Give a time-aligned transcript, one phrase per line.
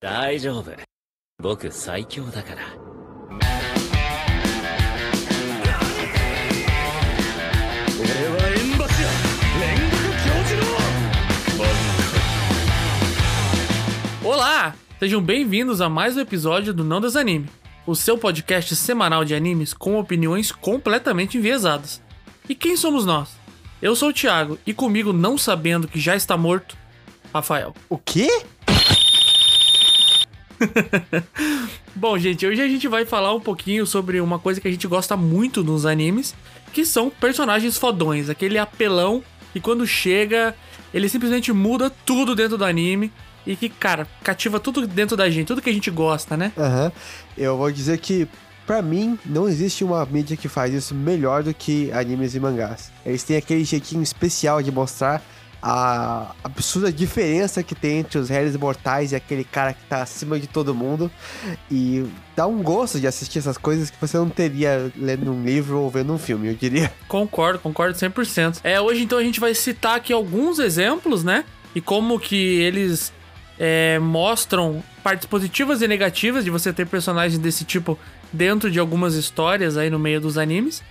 [0.00, 0.70] 大丈夫
[1.40, 2.62] 僕最強だから
[7.98, 9.08] 俺は縁柱
[9.58, 10.68] 煉獄教授の
[14.24, 14.74] Olá!
[15.00, 17.48] Sejam bem-vindos a mais um episódio do Não Desanime,
[17.86, 22.00] o seu podcast semanal de animes com opiniões completamente enviesadas.
[22.48, 23.36] E quem somos nós?
[23.82, 26.76] Eu sou o Thiago e comigo, não sabendo que já está morto,
[27.32, 27.74] Rafael.
[27.88, 28.28] O quê?
[31.94, 34.86] Bom, gente, hoje a gente vai falar um pouquinho sobre uma coisa que a gente
[34.86, 36.34] gosta muito nos animes,
[36.72, 40.54] que são personagens fodões, aquele apelão que quando chega,
[40.92, 43.12] ele simplesmente muda tudo dentro do anime
[43.46, 46.52] e que, cara, cativa tudo dentro da gente, tudo que a gente gosta, né?
[46.56, 46.92] Aham.
[47.36, 48.28] Eu vou dizer que,
[48.66, 52.92] pra mim, não existe uma mídia que faz isso melhor do que animes e mangás.
[53.06, 55.22] Eles têm aquele jeitinho especial de mostrar
[55.62, 60.38] a absurda diferença que tem entre os réis mortais e aquele cara que tá acima
[60.38, 61.10] de todo mundo.
[61.70, 65.80] E dá um gosto de assistir essas coisas que você não teria lendo um livro
[65.80, 66.92] ou vendo um filme, eu diria.
[67.08, 68.60] Concordo, concordo 100%.
[68.62, 71.44] É, hoje então a gente vai citar aqui alguns exemplos, né?
[71.74, 73.12] E como que eles
[73.58, 77.98] é, mostram partes positivas e negativas de você ter personagens desse tipo
[78.32, 80.82] dentro de algumas histórias aí no meio dos animes.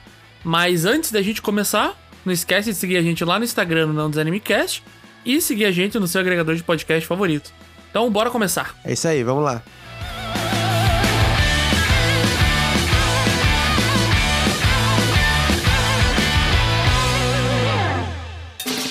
[0.43, 1.95] Mas antes da gente começar,
[2.27, 4.83] não esquece de seguir a gente lá no Instagram, no Não Desanimecast,
[5.25, 7.51] e seguir a gente no seu agregador de podcast favorito.
[7.89, 8.75] Então, bora começar.
[8.83, 9.63] É isso aí, vamos lá.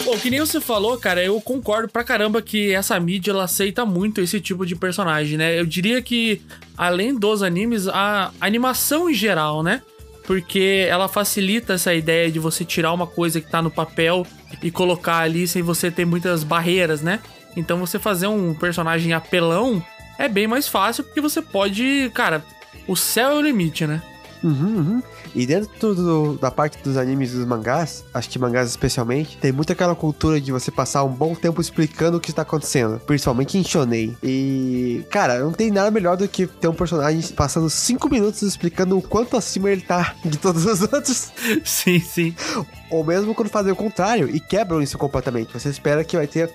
[0.04, 3.84] Bom, que nem você falou, cara, eu concordo pra caramba que essa mídia ela aceita
[3.84, 5.58] muito esse tipo de personagem, né?
[5.58, 6.40] Eu diria que,
[6.76, 9.82] além dos animes, a animação em geral, né?
[10.26, 14.26] Porque ela facilita essa ideia de você tirar uma coisa que tá no papel
[14.62, 17.20] e colocar ali sem você ter muitas barreiras, né?
[17.56, 19.82] Então você fazer um personagem apelão
[20.18, 22.10] é bem mais fácil porque você pode.
[22.12, 22.44] Cara,
[22.86, 24.02] o céu é o limite, né?
[24.42, 25.02] Uhum, uhum.
[25.34, 29.52] E dentro do- da parte dos animes e dos mangás, acho que mangás especialmente, tem
[29.52, 33.58] muito aquela cultura de você passar um bom tempo explicando o que está acontecendo, principalmente
[33.58, 34.16] em shonen.
[34.22, 38.96] E, cara, não tem nada melhor do que ter um personagem passando 5 minutos explicando
[38.96, 41.32] o quanto acima ele tá de todos os outros,
[41.64, 42.34] sim, sim.
[42.90, 45.52] ou mesmo quando fazem o contrário e quebram isso completamente.
[45.52, 46.50] Você espera que vai ter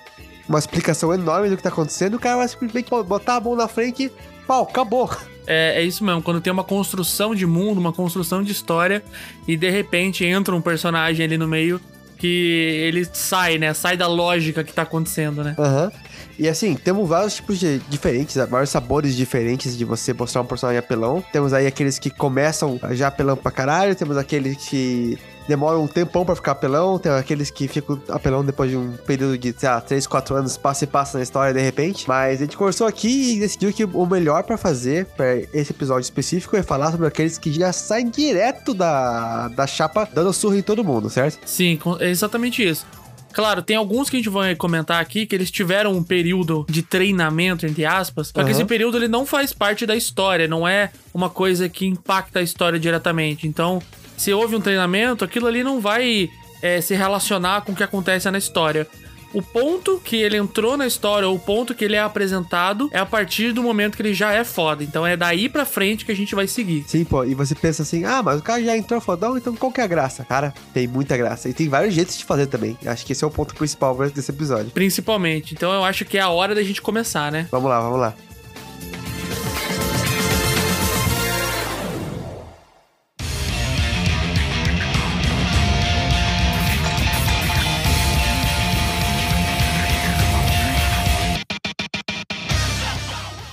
[0.48, 3.54] uma explicação enorme do que tá acontecendo, e o cara vai simplesmente botar a mão
[3.54, 4.12] na frente e,
[4.46, 5.08] pau, acabou.
[5.46, 9.02] É, é isso mesmo, quando tem uma construção de mundo, uma construção de história,
[9.46, 11.80] e de repente entra um personagem ali no meio
[12.18, 13.74] que ele sai, né?
[13.74, 15.56] Sai da lógica que tá acontecendo, né?
[15.58, 15.90] Aham.
[16.38, 20.78] E assim, temos vários tipos de diferentes, vários sabores diferentes de você mostrar um personagem
[20.78, 21.22] apelão.
[21.32, 26.24] Temos aí aqueles que começam já apelão pra caralho, temos aqueles que demoram um tempão
[26.24, 29.80] pra ficar apelão, tem aqueles que ficam apelão depois de um período de, sei lá,
[29.80, 32.06] 3, 4 anos, passa e passa na história de repente.
[32.08, 36.02] Mas a gente conversou aqui e decidiu que o melhor pra fazer pra esse episódio
[36.02, 40.62] específico é falar sobre aqueles que já saem direto da, da chapa dando surra em
[40.62, 41.38] todo mundo, certo?
[41.44, 42.86] Sim, é exatamente isso.
[43.32, 46.82] Claro, tem alguns que a gente vai comentar aqui que eles tiveram um período de
[46.82, 50.90] treinamento, entre aspas, só que esse período ele não faz parte da história, não é
[51.14, 53.48] uma coisa que impacta a história diretamente.
[53.48, 53.82] Então,
[54.16, 56.28] se houve um treinamento, aquilo ali não vai
[56.62, 58.86] é, se relacionar com o que acontece na história.
[59.32, 62.98] O ponto que ele entrou na história, ou o ponto que ele é apresentado, é
[62.98, 64.84] a partir do momento que ele já é foda.
[64.84, 66.84] Então é daí pra frente que a gente vai seguir.
[66.86, 69.72] Sim, pô, e você pensa assim, ah, mas o cara já entrou fodão, então qual
[69.72, 70.24] que é a graça?
[70.24, 71.48] Cara, tem muita graça.
[71.48, 72.76] E tem vários jeitos de fazer também.
[72.84, 74.70] Acho que esse é o ponto principal desse episódio.
[74.70, 75.54] Principalmente.
[75.54, 77.48] Então eu acho que é a hora da gente começar, né?
[77.50, 78.14] Vamos lá, vamos lá.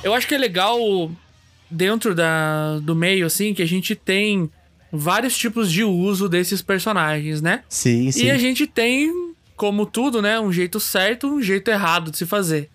[0.09, 0.78] Eu acho que é legal
[1.70, 4.50] dentro da, do meio, assim, que a gente tem
[4.92, 7.64] vários tipos de uso desses personagens, né?
[7.70, 8.25] Sim, sim.
[8.25, 10.40] E a gente tem, como tudo, né?
[10.40, 12.69] Um jeito certo um jeito errado de se fazer.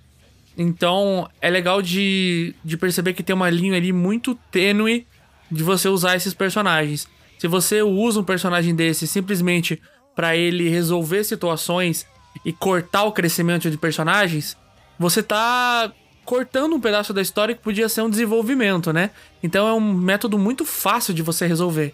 [0.57, 5.05] Então, é legal de, de perceber que tem uma linha ali muito tênue
[5.51, 7.09] de você usar esses personagens.
[7.39, 9.83] Se você usa um personagem desse simplesmente
[10.15, 12.07] pra ele resolver situações
[12.45, 14.57] e cortar o crescimento de personagens,
[14.97, 15.93] você tá
[16.25, 19.11] cortando um pedaço da história que podia ser um desenvolvimento, né?
[19.43, 21.91] Então é um método muito fácil de você resolver.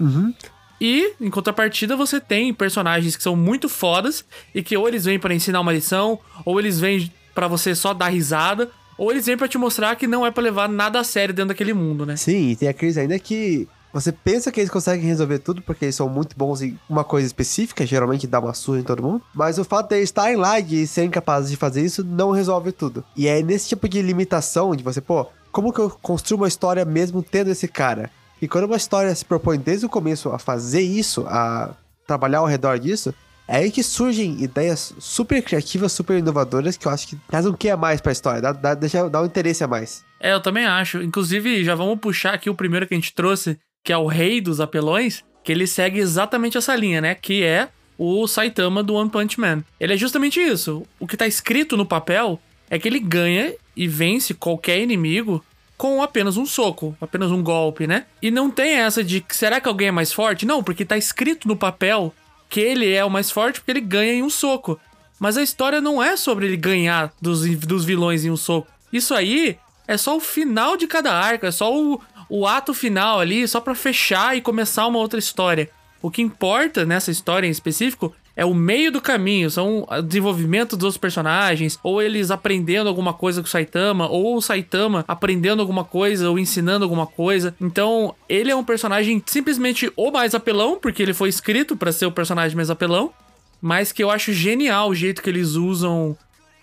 [0.80, 4.24] E, em contrapartida, você tem personagens que são muito fodas
[4.54, 7.92] e que ou eles vêm pra ensinar uma lição, ou eles vêm pra você só
[7.92, 11.04] dar risada, ou eles vêm pra te mostrar que não é pra levar nada a
[11.04, 12.16] sério dentro daquele mundo, né?
[12.16, 15.94] Sim, e tem aqueles ainda que Você pensa que eles conseguem resolver tudo porque eles
[15.94, 19.22] são muito bons em uma coisa específica, geralmente dá uma surra em todo mundo.
[19.34, 22.72] Mas o fato de eles estarem lá e serem capazes de fazer isso não resolve
[22.72, 23.04] tudo.
[23.16, 26.84] E é nesse tipo de limitação de você, pô, como que eu construo uma história
[26.84, 28.10] mesmo tendo esse cara?
[28.40, 31.74] E quando uma história se propõe desde o começo a fazer isso, a
[32.06, 33.14] trabalhar ao redor disso,
[33.46, 37.54] é aí que surgem ideias super criativas, super inovadoras, que eu acho que trazem um
[37.54, 40.04] que a mais pra história, dá, dá, deixa, dá um interesse a mais.
[40.20, 41.02] É, eu também acho.
[41.02, 44.40] Inclusive, já vamos puxar aqui o primeiro que a gente trouxe, que é o Rei
[44.40, 47.14] dos Apelões, que ele segue exatamente essa linha, né?
[47.14, 47.68] Que é
[47.98, 49.64] o Saitama do One Punch Man.
[49.78, 50.86] Ele é justamente isso.
[50.98, 55.44] O que tá escrito no papel é que ele ganha e vence qualquer inimigo
[55.76, 58.04] com apenas um soco, apenas um golpe, né?
[58.20, 60.44] E não tem essa de será que alguém é mais forte?
[60.44, 62.14] Não, porque tá escrito no papel
[62.50, 64.78] que ele é o mais forte porque ele ganha em um soco.
[65.18, 68.68] Mas a história não é sobre ele ganhar dos, dos vilões em um soco.
[68.92, 72.00] Isso aí é só o final de cada arco, é só o,
[72.30, 75.68] o ato final ali, só para fechar e começar uma outra história.
[76.00, 80.76] O que importa nessa história em específico é o meio do caminho, são o desenvolvimento
[80.76, 85.84] dos personagens, ou eles aprendendo alguma coisa com o Saitama, ou o Saitama aprendendo alguma
[85.84, 87.54] coisa ou ensinando alguma coisa.
[87.60, 92.06] Então, ele é um personagem simplesmente o mais apelão, porque ele foi escrito para ser
[92.06, 93.12] o personagem mais apelão,
[93.60, 96.16] mas que eu acho genial o jeito que eles usam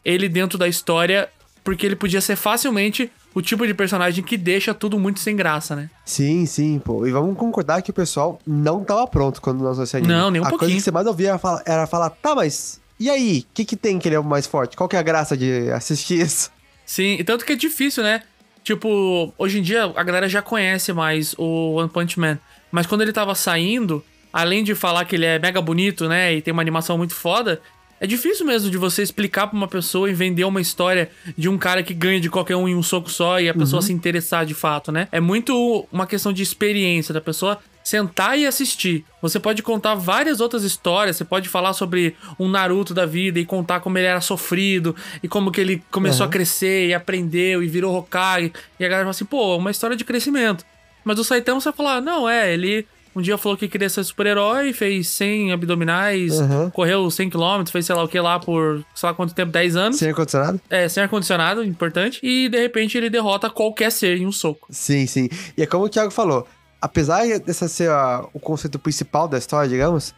[0.04, 1.30] ele dentro da história,
[1.64, 5.76] porque ele podia ser facilmente o tipo de personagem que deixa tudo muito sem graça,
[5.76, 5.92] né?
[6.04, 7.06] Sim, sim, pô.
[7.06, 10.12] E vamos concordar que o pessoal não tava pronto quando nós esse anime.
[10.12, 10.70] Não, nem um A pouquinho.
[10.70, 13.46] coisa que você mais ouvia era falar, era falar tá, mas e aí?
[13.48, 14.76] O que que tem que ele é o mais forte?
[14.76, 16.50] Qual que é a graça de assistir isso?
[16.84, 18.24] Sim, e tanto que é difícil, né?
[18.64, 22.40] Tipo, hoje em dia a galera já conhece mais o One Punch Man.
[22.72, 26.34] Mas quando ele tava saindo, além de falar que ele é mega bonito, né?
[26.34, 27.62] E tem uma animação muito foda,
[28.00, 31.58] é difícil mesmo de você explicar pra uma pessoa e vender uma história de um
[31.58, 34.46] cara que ganha de qualquer um em um soco só e a pessoa se interessar
[34.46, 35.08] de fato, né?
[35.12, 39.06] É muito uma questão de experiência da pessoa sentar e assistir.
[39.22, 43.46] Você pode contar várias outras histórias, você pode falar sobre um Naruto da vida e
[43.46, 44.94] contar como ele era sofrido
[45.24, 46.30] e como que ele começou Uhum.
[46.30, 48.52] a crescer e aprendeu e virou Hokage.
[48.78, 50.66] E a galera fala assim, pô, uma história de crescimento.
[51.06, 52.86] Mas o Saitama você vai falar, não, é, ele
[53.18, 56.70] um dia falou que queria ser super-herói, fez 100 abdominais, Uhum.
[56.70, 59.76] correu 100 km, fez sei lá o que lá por sei lá quanto tempo, 10
[59.76, 59.98] anos.
[59.98, 60.62] Sem ar-condicionado?
[60.70, 62.20] É, sem ar-condicionado, importante.
[62.24, 64.68] E de repente ele derrota qualquer ser em um soco.
[64.70, 65.30] Sim, sim.
[65.58, 66.48] E é como o Thiago falou,
[66.82, 70.14] apesar dessa ser a- o conceito principal da história, digamos,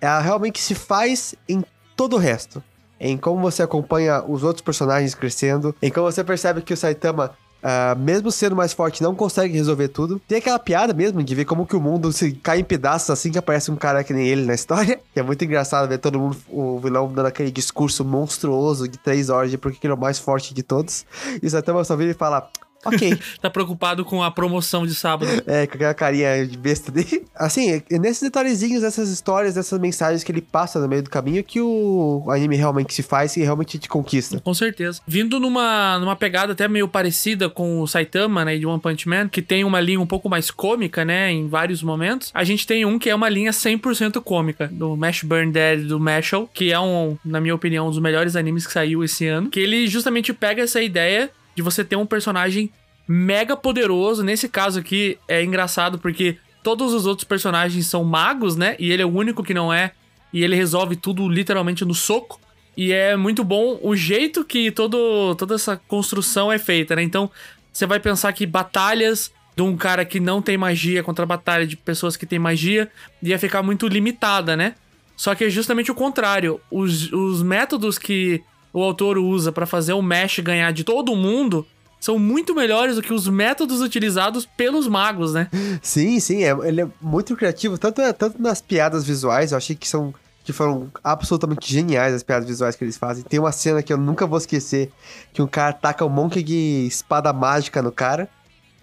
[0.00, 1.64] ela realmente se faz em
[1.96, 2.62] todo o resto.
[3.00, 7.32] Em como você acompanha os outros personagens crescendo, em como você percebe que o Saitama,
[7.66, 10.20] ah, mesmo sendo mais forte, não consegue resolver tudo.
[10.28, 13.32] Tem aquela piada mesmo de ver como que o mundo se cai em pedaços assim
[13.32, 15.00] que aparece um cara que nem ele na história.
[15.14, 19.30] Que é muito engraçado ver todo mundo, o vilão dando aquele discurso monstruoso de três
[19.30, 21.06] horas de porque ele é o mais forte de todos.
[21.40, 22.50] E Saitama só vira e fala,
[22.94, 23.18] ok.
[23.40, 25.30] Tá preocupado com a promoção de sábado.
[25.46, 27.24] É, com aquela carinha de besta dele.
[27.34, 31.42] Assim, é nesses detalhezinhos, essas histórias, essas mensagens que ele passa no meio do caminho
[31.42, 34.40] que o anime realmente se faz e realmente te conquista.
[34.40, 35.00] Com certeza.
[35.06, 39.28] Vindo numa, numa pegada até meio parecida com o Saitama, né, de One Punch Man,
[39.28, 42.30] que tem uma linha um pouco mais cômica, né, em vários momentos.
[42.34, 45.98] A gente tem um que é uma linha 100% cômica, do Mash Burn Dead do
[46.00, 49.50] Mashal, que é um, na minha opinião, um dos melhores animes que saiu esse ano,
[49.50, 52.70] que ele justamente pega essa ideia de você ter um personagem
[53.06, 54.22] mega poderoso.
[54.22, 58.76] Nesse caso aqui é engraçado porque todos os outros personagens são magos, né?
[58.78, 59.92] E ele é o único que não é.
[60.32, 62.40] E ele resolve tudo literalmente no soco.
[62.76, 67.02] E é muito bom o jeito que todo, toda essa construção é feita, né?
[67.02, 67.30] Então,
[67.72, 71.76] você vai pensar que batalhas de um cara que não tem magia contra batalha de
[71.76, 72.90] pessoas que têm magia
[73.22, 74.74] ia ficar muito limitada, né?
[75.16, 76.60] Só que é justamente o contrário.
[76.70, 78.42] Os, os métodos que
[78.74, 81.66] o autor usa pra fazer o Mesh ganhar de todo mundo
[82.00, 85.48] são muito melhores do que os métodos utilizados pelos magos, né?
[85.80, 89.88] Sim, sim, é- ele é muito criativo, tanto, tanto nas piadas visuais, eu achei que
[89.88, 90.12] são.
[90.44, 93.24] Que foram absolutamente geniais as piadas visuais que eles fazem.
[93.24, 94.92] Tem uma cena que eu nunca vou esquecer:
[95.32, 98.28] que um cara taca um monte de espada mágica no cara.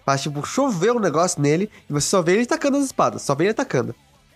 [0.04, 3.36] Faz tipo, chover um negócio nele e você só vê ele tacando as espadas, só
[3.36, 3.94] vê ele atacando.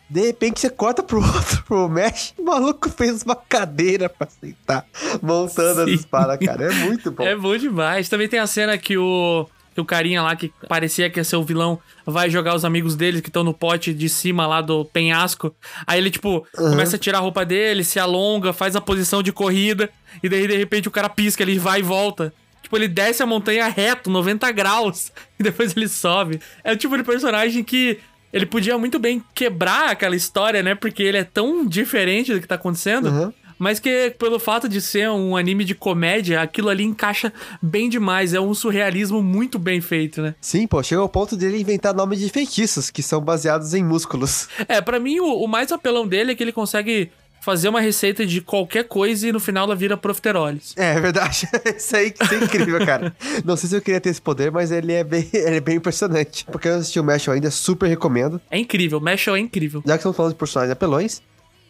[0.09, 4.87] De repente você corta pro outro, pro Mesh, o maluco fez uma cadeira pra sentar,
[5.21, 5.95] montando as Sim.
[5.95, 6.73] espadas, cara.
[6.73, 7.25] É muito bom.
[7.27, 8.09] É bom demais.
[8.09, 11.37] Também tem a cena que o, que o carinha lá, que parecia que ia ser
[11.37, 14.85] o vilão, vai jogar os amigos dele que estão no pote de cima lá do
[14.85, 15.55] penhasco.
[15.87, 19.33] Aí ele, tipo, começa a tirar a roupa dele, se alonga, faz a posição de
[19.33, 19.91] corrida,
[20.23, 22.33] e daí de repente o cara pisca, ele vai e volta.
[22.63, 26.41] Tipo, ele desce a montanha reto, 90 graus, e depois ele sobe.
[26.65, 27.99] É o tipo de personagem que
[28.33, 30.75] ele podia muito bem quebrar aquela história, né?
[30.75, 33.09] Porque ele é tão diferente do que tá acontecendo.
[33.09, 33.33] Uhum.
[33.59, 38.35] Mas que pelo fato de ser um anime de comédia, aquilo ali encaixa bem demais.
[38.35, 40.35] É um surrealismo muito bem feito, né?
[40.40, 44.49] Sim, pô, chega ao ponto dele inventar nomes de feitiços que são baseados em músculos.
[44.68, 47.11] É, para mim o, o mais apelão dele é que ele consegue
[47.47, 50.75] fazer uma receita de qualquer coisa e no final ela vira profiteroles.
[50.76, 51.49] É, é verdade.
[51.76, 53.15] Isso aí isso é incrível, cara.
[53.45, 55.76] Não sei se eu queria ter esse poder, mas ele é bem, ele é bem
[55.76, 56.45] impressionante.
[56.47, 58.41] Porque eu assisti o Mesh ainda, super recomendo.
[58.50, 59.81] É incrível, Mashal é incrível.
[59.87, 61.23] Já que estamos falando de personagens apelões,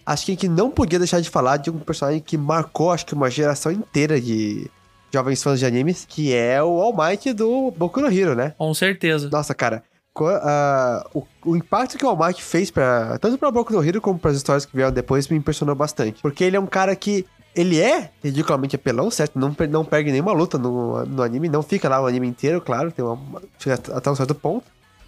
[0.06, 3.04] acho que a gente não podia deixar de falar de um personagem que marcou, acho
[3.04, 4.70] que uma geração inteira de
[5.12, 8.54] jovens fãs de animes, que é o All Might do Boku no Hero, né?
[8.56, 9.28] Com certeza.
[9.30, 9.82] Nossa, cara,
[10.24, 14.18] ah, o, o impacto que o Might fez para tanto pra Boku no Hero como
[14.18, 16.22] para as histórias que vieram depois me impressionou bastante.
[16.22, 19.38] Porque ele é um cara que ele é ridiculamente apelão, certo?
[19.38, 22.92] Não, não perde nenhuma luta no, no anime, não fica lá o anime inteiro, claro,
[22.92, 23.42] tem uma,
[23.94, 24.66] até um certo ponto.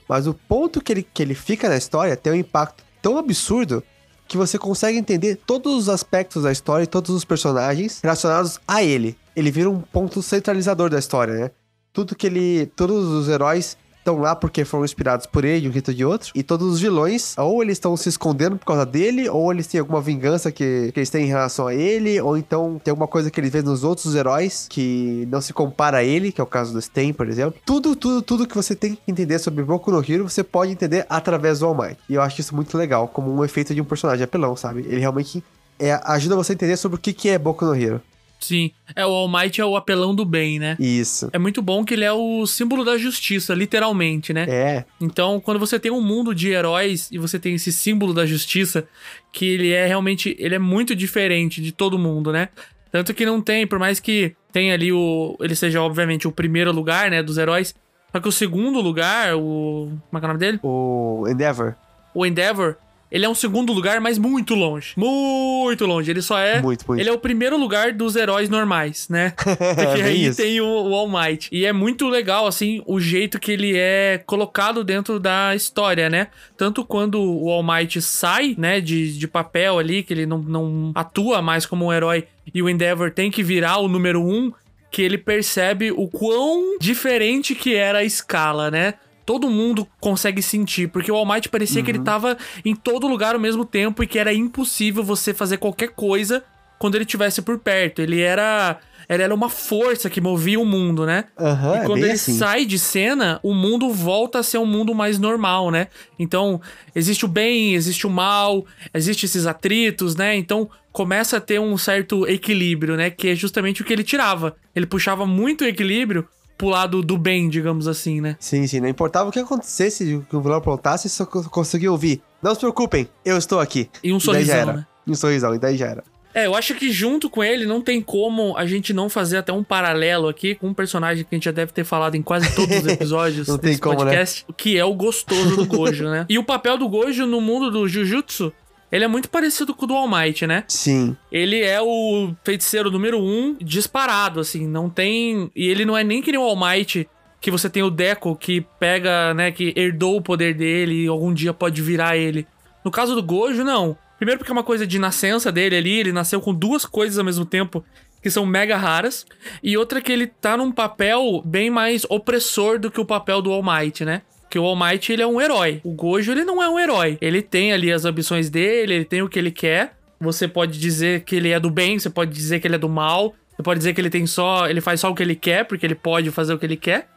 [0.09, 3.83] Mas o ponto que ele, que ele fica na história tem um impacto tão absurdo
[4.27, 8.83] que você consegue entender todos os aspectos da história e todos os personagens relacionados a
[8.83, 9.17] ele.
[9.37, 11.51] Ele vira um ponto centralizador da história, né?
[11.93, 12.67] Tudo que ele.
[12.77, 13.77] Todos os heróis
[14.09, 16.33] estão lá porque foram inspirados por ele, um ou de outro.
[16.35, 19.81] E todos os vilões, ou eles estão se escondendo por causa dele, ou eles têm
[19.81, 23.31] alguma vingança que, que eles têm em relação a ele, ou então tem alguma coisa
[23.31, 26.47] que eles vê nos outros heróis que não se compara a ele, que é o
[26.47, 27.61] caso do Stain, por exemplo.
[27.65, 31.07] Tudo, tudo, tudo que você tem que entender sobre Boku no Hero, você pode entender
[31.09, 31.99] através do All Might.
[32.09, 34.81] E eu acho isso muito legal, como um efeito de um personagem apelão, sabe?
[34.81, 35.45] Ele realmente
[35.79, 38.01] é, ajuda você a entender sobre o que, que é Boku no Hero.
[38.39, 38.71] Sim.
[38.95, 40.77] É, o All Might é o apelão do bem, né?
[40.79, 41.29] Isso.
[41.33, 44.47] É muito bom que ele é o símbolo da justiça, literalmente, né?
[44.49, 48.25] É, Então, quando você tem um mundo de heróis e você tem esse símbolo da
[48.25, 48.87] justiça,
[49.33, 52.49] que ele é realmente, ele é muito diferente de todo mundo, né?
[52.91, 56.73] Tanto que não tem, por mais que tenha ali o, ele seja obviamente o primeiro
[56.73, 57.75] lugar, né, dos heróis,
[58.11, 60.59] só que o segundo lugar, o, como é que é o nome dele?
[60.63, 61.75] o Endeavor.
[62.15, 62.77] O Endeavor,
[63.11, 64.93] ele é um segundo lugar, mas muito longe.
[64.97, 66.11] Muito longe.
[66.11, 66.61] Ele só é.
[66.61, 67.01] Muito, muito.
[67.01, 69.33] Ele é o primeiro lugar dos heróis normais, né?
[69.39, 70.43] Porque bem aí isso.
[70.43, 71.49] tem o, o All Might.
[71.51, 76.29] E é muito legal, assim, o jeito que ele é colocado dentro da história, né?
[76.57, 80.93] Tanto quando o All Might sai, né, de, de papel ali, que ele não, não
[80.95, 84.53] atua mais como um herói, e o Endeavor tem que virar o número um,
[84.91, 88.95] que ele percebe o quão diferente que era a escala, né?
[89.29, 93.35] Todo mundo consegue sentir, porque o All Might parecia que ele tava em todo lugar
[93.35, 96.43] ao mesmo tempo e que era impossível você fazer qualquer coisa
[96.79, 98.01] quando ele estivesse por perto.
[98.01, 101.27] Ele era, ele era uma força que movia o mundo, né?
[101.39, 102.39] Aham, e é quando bem ele assim.
[102.39, 105.89] sai de cena, o mundo volta a ser um mundo mais normal, né?
[106.19, 106.59] Então,
[106.95, 110.37] existe o bem, existe o mal, existe esses atritos, né?
[110.37, 113.11] Então, começa a ter um certo equilíbrio, né?
[113.11, 114.57] Que é justamente o que ele tirava.
[114.75, 116.27] Ele puxava muito o equilíbrio
[116.59, 118.37] pro lado do bem, digamos assim, né?
[118.39, 121.91] Sim, sim, não importava o que acontecesse, o que o vilão aprontasse, só co- conseguia
[121.91, 122.21] ouvir.
[122.43, 123.89] Não se preocupem, eu estou aqui.
[124.05, 124.73] E um sorrisão, era.
[124.73, 124.87] né?
[125.07, 126.05] E um sorrisão, e daí já era.
[126.35, 129.53] É, eu acho que junto com ele não tem como a gente não fazer até
[129.53, 132.55] um paralelo aqui com um personagem que a gente já deve ter falado em quase
[132.55, 134.05] todos os episódios Não tem desse como, né?
[134.05, 136.27] podcast, que é o gostoso do Gojo, né?
[136.29, 138.53] E o papel do Gojo no mundo do Jujutsu,
[138.91, 140.65] ele é muito parecido com o do All Might, né?
[140.69, 141.17] Sim.
[141.31, 145.51] Ele é o feiticeiro número um disparado, assim, não tem...
[145.55, 147.09] E ele não é nem que nem o All Might,
[147.41, 151.33] que você tem o Deco, que pega, né, que herdou o poder dele e algum
[151.33, 152.47] dia pode virar ele.
[152.85, 153.97] No caso do Gojo, não.
[154.17, 157.25] Primeiro porque é uma coisa de nascença dele ali, ele nasceu com duas coisas ao
[157.25, 157.85] mesmo tempo
[158.21, 159.25] que são mega raras.
[159.63, 163.53] E outra que ele tá num papel bem mais opressor do que o papel do
[163.53, 164.23] All Might, né?
[164.51, 165.81] Que o All Might, ele é um herói.
[165.85, 167.19] O Gojo, ele não é um herói.
[167.21, 169.97] Ele tem ali as ambições dele, ele tem o que ele quer.
[170.21, 172.89] Você pode dizer que ele é do bem, você pode dizer que ele é do
[172.89, 173.35] mal.
[173.57, 174.69] Você pode dizer que ele tem só...
[174.69, 177.09] Ele faz só o que ele quer, porque ele pode fazer o que ele quer.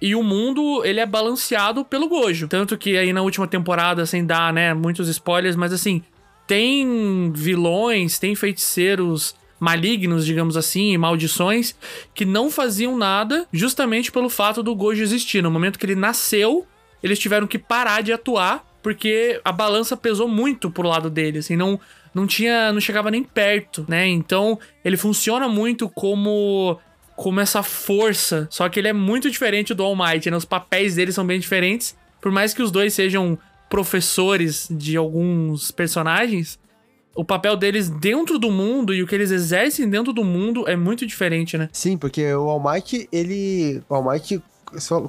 [0.00, 2.48] E o mundo, ele é balanceado pelo Gojo.
[2.48, 6.02] Tanto que aí na última temporada, sem dar, né, muitos spoilers, mas assim,
[6.46, 11.76] tem vilões, tem feiticeiros malignos, digamos assim, e maldições,
[12.14, 15.42] que não faziam nada justamente pelo fato do Gojo existir.
[15.42, 16.66] No momento que ele nasceu,
[17.02, 21.54] eles tiveram que parar de atuar, porque a balança pesou muito pro lado dele, assim,
[21.54, 21.78] não,
[22.14, 24.08] não tinha, não chegava nem perto, né?
[24.08, 26.80] Então, ele funciona muito como
[27.16, 30.36] como essa força, só que ele é muito diferente do All Might, né?
[30.38, 33.38] Os papéis dele são bem diferentes, por mais que os dois sejam
[33.68, 36.58] professores de alguns personagens,
[37.20, 40.74] o papel deles dentro do mundo e o que eles exercem dentro do mundo é
[40.74, 41.68] muito diferente, né?
[41.70, 43.82] Sim, porque o All Might, ele.
[43.90, 44.42] O All Might,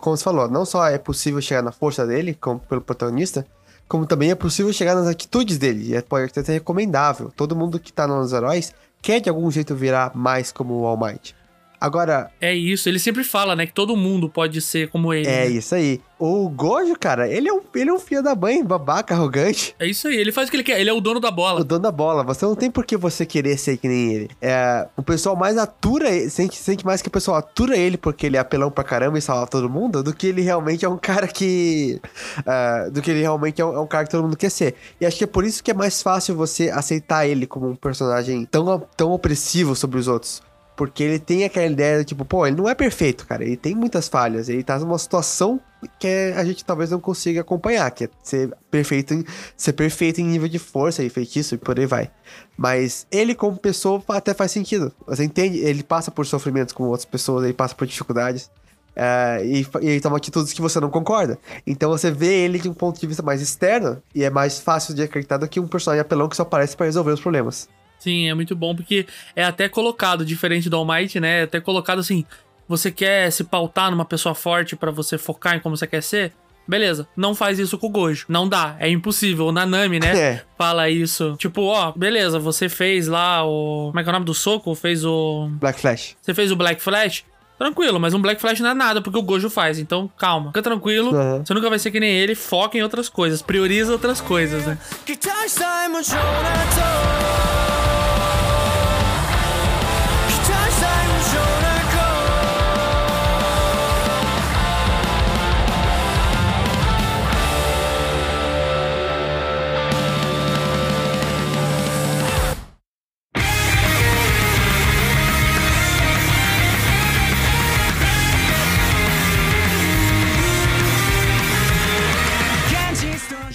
[0.01, 3.47] como você falou, não só é possível chegar na força dele, como pelo protagonista,
[3.87, 5.91] como também é possível chegar nas atitudes dele.
[5.91, 7.31] E é- pode até ser recomendável.
[7.33, 10.97] Todo mundo que tá nos heróis quer de algum jeito virar mais como o All
[10.97, 11.33] Might.
[11.81, 15.27] Agora, É isso, ele sempre fala, né, que todo mundo pode ser como ele.
[15.27, 15.47] é né?
[15.47, 15.99] isso aí.
[16.19, 19.75] O Gojo, cara, ele é um, ele é um filho da mãe, babaca, arrogante.
[19.79, 21.31] É isso aí, ele faz o que ele quer, ele é o dono da O
[21.31, 21.63] bola.
[21.63, 24.29] dono da bola, você não tem por que você querer ser que nem ele.
[24.39, 28.27] É, o pessoal mais atura ele, sente, sente mais que o pessoal atura ele porque
[28.27, 30.97] ele é apelão pra caramba e salva todo mundo, do que ele realmente é um
[30.97, 31.99] cara que.
[32.45, 34.75] ah, do que ele realmente é um, é um cara que todo mundo quer ser.
[34.99, 37.75] E acho que é por isso que é mais fácil você aceitar ele como um
[37.75, 40.39] personagem tão, tão opressivo sobre os outros.
[40.81, 43.43] Porque ele tem aquela ideia, de, tipo, pô, ele não é perfeito, cara.
[43.43, 44.49] Ele tem muitas falhas.
[44.49, 45.61] Ele tá numa situação
[45.99, 49.23] que a gente talvez não consiga acompanhar, que é ser perfeito em,
[49.55, 52.09] ser perfeito em nível de força e feitiço e por aí vai.
[52.57, 54.91] Mas ele, como pessoa, até faz sentido.
[55.05, 55.59] Você entende?
[55.59, 58.49] Ele passa por sofrimentos com outras pessoas, ele passa por dificuldades.
[58.95, 61.37] é, e, e ele toma atitudes que você não concorda.
[61.67, 64.95] Então você vê ele de um ponto de vista mais externo e é mais fácil
[64.95, 67.69] de acreditar do que um personagem apelão que só aparece pra resolver os problemas.
[68.01, 69.05] Sim, é muito bom, porque
[69.35, 71.41] é até colocado, diferente do All Might, né?
[71.41, 72.25] É até colocado assim:
[72.67, 76.33] você quer se pautar numa pessoa forte pra você focar em como você quer ser?
[76.67, 78.25] Beleza, não faz isso com o Gojo.
[78.27, 79.47] Não dá, é impossível.
[79.47, 80.17] O Nanami, né?
[80.17, 80.43] É.
[80.57, 81.35] Fala isso.
[81.37, 83.87] Tipo, ó, beleza, você fez lá o.
[83.87, 84.73] Como é que é o nome do soco?
[84.73, 85.49] Fez o.
[85.59, 86.15] Black Flash.
[86.21, 87.25] Você fez o Black Flash?
[87.57, 89.77] Tranquilo, mas um Black Flash não é nada, porque o Gojo faz.
[89.77, 90.47] Então, calma.
[90.47, 91.13] Fica tranquilo.
[91.13, 91.45] Uhum.
[91.45, 92.33] Você nunca vai ser que nem ele.
[92.33, 93.41] Foca em outras coisas.
[93.41, 94.79] Prioriza outras coisas, né?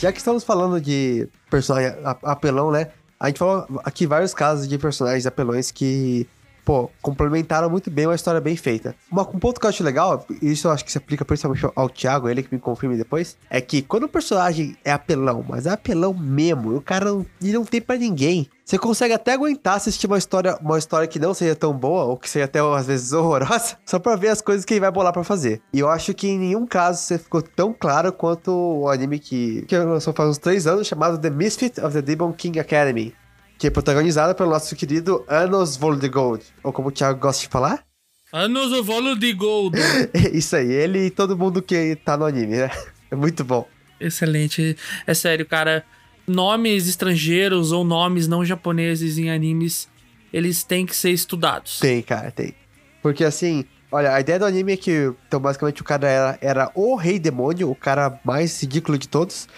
[0.07, 2.93] Já que estamos falando de personagem apelão, né?
[3.19, 6.29] A gente falou aqui vários casos de personagens apelões que,
[6.67, 8.97] pô, complementaram muito bem uma história bem feita.
[9.11, 11.65] Uma, um ponto que eu acho legal, e isso eu acho que se aplica principalmente
[11.77, 15.65] ao Thiago, ele que me confirme depois, é que quando o personagem é apelão, mas
[15.65, 18.51] é apelão mesmo, o cara não, ele não tem pra ninguém.
[18.65, 22.17] Você consegue até aguentar assistir uma história, uma história que não seja tão boa, ou
[22.17, 25.13] que seja até às vezes horrorosa, só pra ver as coisas que ele vai bolar
[25.13, 25.63] pra fazer.
[25.73, 29.63] E eu acho que em nenhum caso você ficou tão claro quanto o anime que,
[29.69, 33.15] que lançou faz uns três anos, chamado The Misfit of the Demon King Academy,
[33.59, 37.85] que é protagonizada pelo nosso querido Anos Voldegold, ou como o Thiago gosta de falar.
[38.33, 39.79] Anos o volo de gold.
[40.33, 42.71] Isso aí, ele e todo mundo que tá no anime, né?
[43.11, 43.67] É muito bom.
[44.01, 44.77] Excelente.
[45.07, 45.85] É sério, cara.
[46.27, 49.89] Nomes estrangeiros ou nomes não japoneses em animes,
[50.33, 51.79] eles têm que ser estudados.
[51.79, 52.53] Tem, cara, tem.
[53.01, 56.73] Porque assim, olha, a ideia do anime é que, então, basicamente, o cara era, era
[56.75, 59.49] o rei demônio, o cara mais ridículo de todos.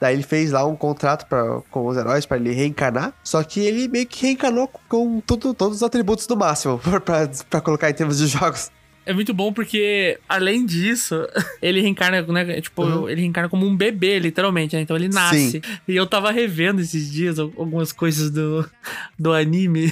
[0.00, 3.12] Daí ele fez lá um contrato pra, com os heróis pra ele reencarnar.
[3.24, 7.60] Só que ele meio que reencarnou com tudo, todos os atributos do máximo, pra, pra
[7.60, 8.70] colocar em termos de jogos.
[9.04, 11.26] É muito bom porque, além disso,
[11.62, 12.60] ele reencarna, né?
[12.60, 13.08] Tipo, Uhum.
[13.08, 14.82] ele reencarna como um bebê, literalmente, né?
[14.82, 15.50] Então ele nasce.
[15.52, 15.60] Sim.
[15.88, 18.68] E eu tava revendo esses dias al- algumas coisas do,
[19.18, 19.90] do anime.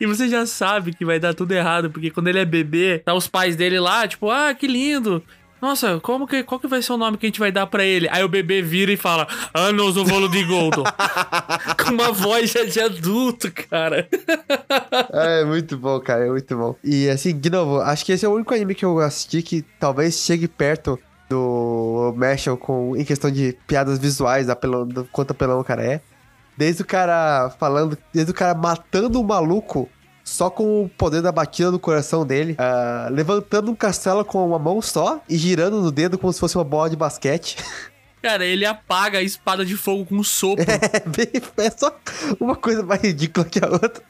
[0.00, 3.14] e você já sabe que vai dar tudo errado, porque quando ele é bebê, tá
[3.14, 5.22] os pais dele lá, tipo, ah, que lindo.
[5.60, 7.84] Nossa, como que, qual que vai ser o nome que a gente vai dar pra
[7.84, 8.08] ele?
[8.10, 10.84] Aí o bebê vira e fala, Anos o volo de Goldo.
[11.82, 14.06] Com uma voz já de adulto, cara.
[15.10, 16.76] É muito bom, cara, é muito bom.
[16.84, 19.62] E assim, de novo, acho que esse é o único anime que eu assisti que
[19.80, 25.60] talvez chegue perto do Mashal com, em questão de piadas visuais, apelão, do quanto apelão
[25.60, 26.00] o cara é.
[26.56, 29.88] Desde o cara falando, desde o cara matando um maluco
[30.24, 34.58] só com o poder da batida no coração dele, ah, levantando um castelo com uma
[34.58, 37.56] mão só e girando no dedo como se fosse uma bola de basquete.
[38.22, 40.64] Cara, ele apaga a espada de fogo com um sopro.
[40.64, 41.94] é, bem, é só
[42.40, 44.02] uma coisa mais ridícula que a outra.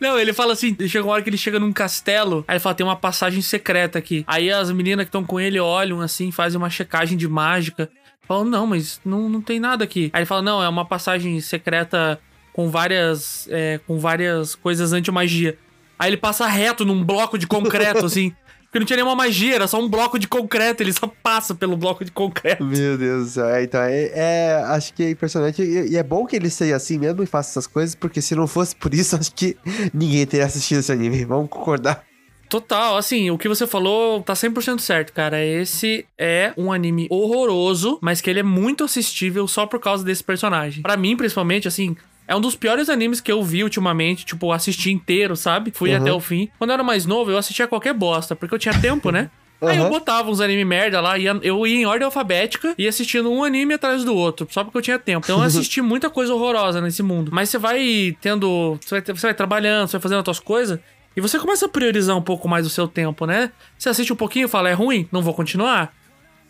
[0.00, 2.74] Não, ele fala assim, chega uma hora que ele chega num castelo, aí ele fala,
[2.74, 4.24] tem uma passagem secreta aqui.
[4.26, 7.90] Aí as meninas que estão com ele olham assim, fazem uma checagem de mágica.
[8.26, 10.10] Falam, não, mas não, não tem nada aqui.
[10.14, 12.18] Aí ele fala, não, é uma passagem secreta
[12.52, 15.56] com várias, é, com várias coisas anti-magia.
[15.98, 18.32] Aí ele passa reto num bloco de concreto, assim.
[18.70, 21.76] Porque não tinha nenhuma magia, era só um bloco de concreto, ele só passa pelo
[21.76, 22.64] bloco de concreto.
[22.64, 23.48] Meu Deus do céu.
[23.48, 25.60] É, então, é, é- acho que é impressionante.
[25.60, 28.32] E, e é bom que ele seja assim mesmo e faça essas coisas, porque se
[28.36, 29.56] não fosse por isso, acho que
[29.92, 31.24] ninguém teria assistido esse anime.
[31.24, 32.04] Vamos concordar.
[32.48, 35.44] Total, assim, o que você falou tá 100% certo, cara.
[35.44, 40.22] Esse é um anime horroroso, mas que ele é muito assistível só por causa desse
[40.22, 40.82] personagem.
[40.82, 41.96] Pra mim, principalmente, assim,
[42.30, 45.72] é um dos piores animes que eu vi ultimamente, tipo, assisti inteiro, sabe?
[45.74, 45.96] Fui Uhum.
[45.96, 46.48] até o fim.
[46.58, 49.28] Quando eu era mais novo, eu assistia qualquer bosta, porque eu tinha tempo, né?
[49.62, 49.90] Aí eu Uhum.
[49.90, 53.74] botava uns anime merda lá, ia, eu ia em ordem alfabética e assistindo um anime
[53.74, 55.26] atrás do outro, só porque eu tinha tempo.
[55.26, 57.30] Então eu assisti muita coisa horrorosa nesse mundo.
[57.34, 58.78] Mas você vai tendo.
[58.80, 60.78] Você vai, você vai trabalhando, você vai fazendo as tuas coisas.
[61.16, 63.50] E você começa a priorizar um pouco mais o seu tempo, né?
[63.76, 65.92] Você assiste um pouquinho e fala, é ruim, não vou continuar.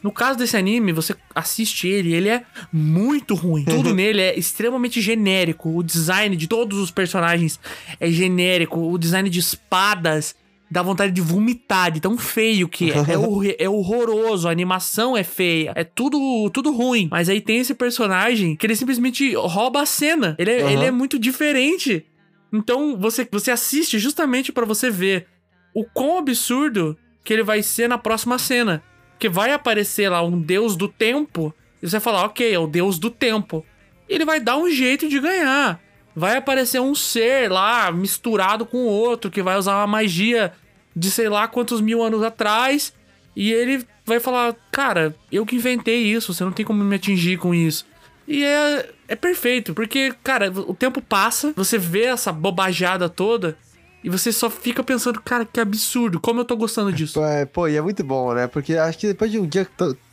[0.02, 3.64] No caso desse anime, você assiste ele, ele é muito ruim.
[3.64, 5.76] Tudo nele é extremamente genérico.
[5.76, 7.60] O design de todos os personagens
[7.98, 8.80] é genérico.
[8.80, 10.34] O design de espadas
[10.70, 12.94] dá vontade de vomitar, de tão feio que é.
[12.94, 15.72] É, é horroroso, a animação é feia.
[15.74, 17.08] É tudo, tudo ruim.
[17.10, 20.36] Mas aí tem esse personagem que ele simplesmente rouba a cena.
[20.38, 20.70] Ele é, Aham.
[20.70, 22.06] ele é muito diferente.
[22.52, 25.26] Então você, você assiste justamente pra você ver
[25.74, 28.82] o quão absurdo que ele vai ser na próxima cena.
[29.20, 32.66] Porque vai aparecer lá um deus do tempo e você vai falar, ok, é o
[32.66, 33.66] deus do tempo.
[34.08, 35.78] E ele vai dar um jeito de ganhar.
[36.16, 40.54] Vai aparecer um ser lá misturado com outro que vai usar uma magia
[40.96, 42.94] de sei lá quantos mil anos atrás.
[43.36, 47.36] E ele vai falar, cara, eu que inventei isso, você não tem como me atingir
[47.36, 47.84] com isso.
[48.26, 53.54] E é, é perfeito, porque, cara, o tempo passa, você vê essa bobajada toda
[54.02, 57.22] e você só fica pensando, cara, que absurdo, como eu tô gostando disso.
[57.22, 58.46] É, pô, e é muito bom, né?
[58.46, 59.66] Porque acho que depois de um dia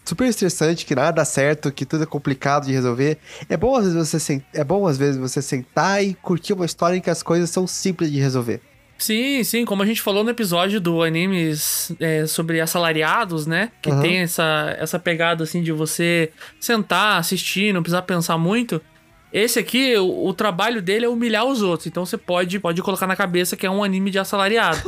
[0.06, 3.18] super estressante, que nada dá certo, que tudo é complicado de resolver,
[3.50, 6.66] é bom às vezes você sen- é bom às vezes você sentar e curtir uma
[6.66, 8.62] história em que as coisas são simples de resolver.
[9.00, 13.72] Sim, sim, como a gente falou no episódio do animes é, sobre assalariados, né?
[13.80, 14.02] Que Aham.
[14.02, 18.82] tem essa, essa pegada assim de você sentar, assistir, não precisar pensar muito.
[19.32, 21.88] Esse aqui, o, o trabalho dele é humilhar os outros.
[21.88, 24.82] Então você pode, pode colocar na cabeça que é um anime de assalariado.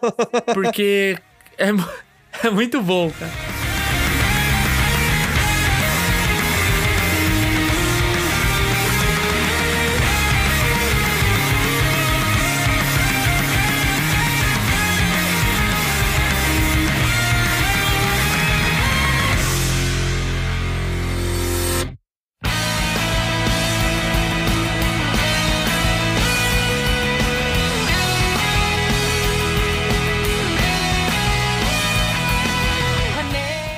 [0.54, 1.18] Porque
[1.58, 1.68] é,
[2.46, 3.69] é muito bom, cara.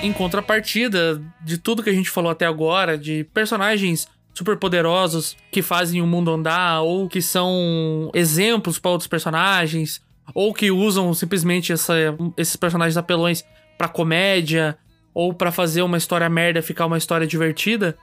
[0.03, 5.63] Em contrapartida de tudo que a gente falou até agora, de personagens super poderosos que
[5.63, 10.01] fazem o mundo andar, ou que são exemplos para outros personagens,
[10.35, 11.95] ou que usam simplesmente essa-
[12.37, 13.45] esses personagens apelões
[13.79, 14.77] pra comédia,
[15.15, 17.97] ou pra fazer uma história merda ficar uma história divertida.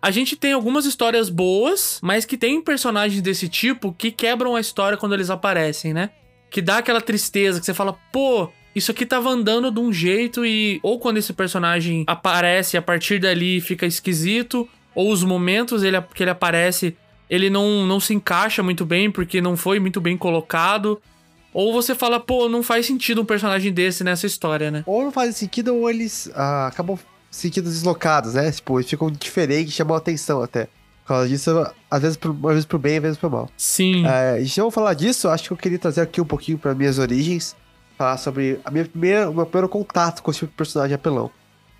[0.00, 4.60] A gente tem algumas histórias boas, mas que tem personagens desse tipo que quebram a
[4.60, 6.10] história quando eles aparecem, né?
[6.50, 10.44] Que dá aquela tristeza que você fala, pô, isso aqui tava andando de um jeito
[10.44, 10.78] e.
[10.82, 16.22] Ou quando esse personagem aparece, a partir dali fica esquisito, ou os momentos ele, que
[16.22, 16.96] ele aparece,
[17.28, 21.00] ele não, não se encaixa muito bem porque não foi muito bem colocado.
[21.52, 24.84] Ou você fala, pô, não faz sentido um personagem desse nessa história, né?
[24.86, 26.96] Ou não fazem sentido, ou eles ah, acabam
[27.30, 28.50] se sentindo deslocados, né?
[28.52, 30.66] Tipo, eles ficam diferentes, chamam a atenção até.
[31.02, 31.50] Por causa disso,
[31.90, 33.50] às vezes pro, às vezes pro bem, às vezes pro mal.
[33.56, 34.06] Sim.
[34.06, 36.56] É, e se eu vou falar disso, acho que eu queria trazer aqui um pouquinho
[36.56, 37.56] para minhas origens,
[38.00, 41.30] falar sobre a minha primeira, o meu primeiro contato com esse tipo de personagem apelão.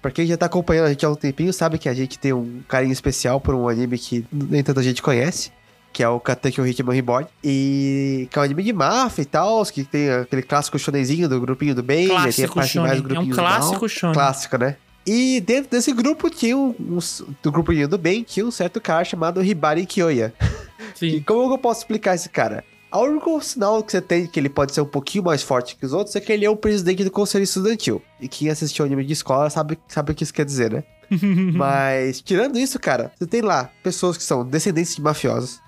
[0.02, 2.30] Pra quem já tá acompanhando a gente há um tempinho, sabe que a gente tem
[2.30, 5.50] um carinho especial por um anime que nem tanta gente conhece,
[5.94, 9.64] que é o Katekyo Hitman Reborn, e que é um anime de máfia e tal,
[9.64, 12.98] que tem aquele clássico shonenzinho do grupinho do bem, aí tem a Clássico parte mais
[12.98, 13.02] shonen.
[13.02, 13.58] do É um grupinho do mal.
[13.58, 14.14] clássico shonen.
[14.14, 14.76] Clássico, né?
[15.06, 16.98] E dentro desse grupo tinha um, um-
[17.42, 20.34] do grupinho do bem, tinha um certo cara chamado Hibari Kyoya.
[21.02, 21.22] E Sim.
[21.22, 22.62] como eu posso explicar esse cara?
[22.92, 25.86] O único sinal que você tem que ele pode ser um pouquinho mais forte que
[25.86, 28.02] os outros é que ele é o presidente do conselho estudantil.
[28.20, 30.84] E quem assistiu anime de escola sabe, sabe o que isso quer dizer, né?
[31.54, 35.60] Mas, tirando isso, cara, você tem lá pessoas que são descendentes de mafiosos,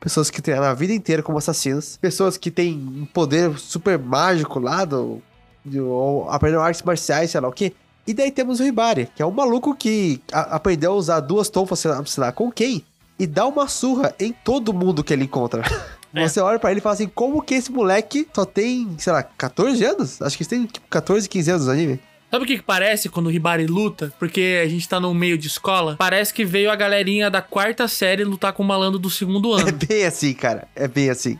[0.00, 4.58] pessoas que treinaram a vida inteira como assassinos, pessoas que têm um poder super mágico
[4.58, 5.20] lá do.
[5.64, 7.72] do ou aprenderam artes marciais, sei lá o quê.
[8.06, 11.48] E daí temos o Hibari, que é um maluco que a- aprendeu a usar duas
[11.50, 12.82] tonfas, sei lá com quem,
[13.18, 15.62] e dá uma surra em todo mundo que ele encontra.
[16.14, 16.26] É.
[16.26, 19.22] Você olha pra ele e fala assim, como que esse moleque só tem, sei lá,
[19.22, 20.22] 14 anos?
[20.22, 22.00] Acho que eles têm tipo 14, 15 anos no anime.
[22.30, 24.12] Sabe o que, que parece quando o Hibari luta?
[24.18, 25.96] Porque a gente tá no meio de escola.
[25.98, 29.62] Parece que veio a galerinha da quarta série lutar com o malandro do segundo É
[29.62, 29.72] ano.
[29.72, 30.68] bem assim, cara.
[30.76, 31.38] É bem assim.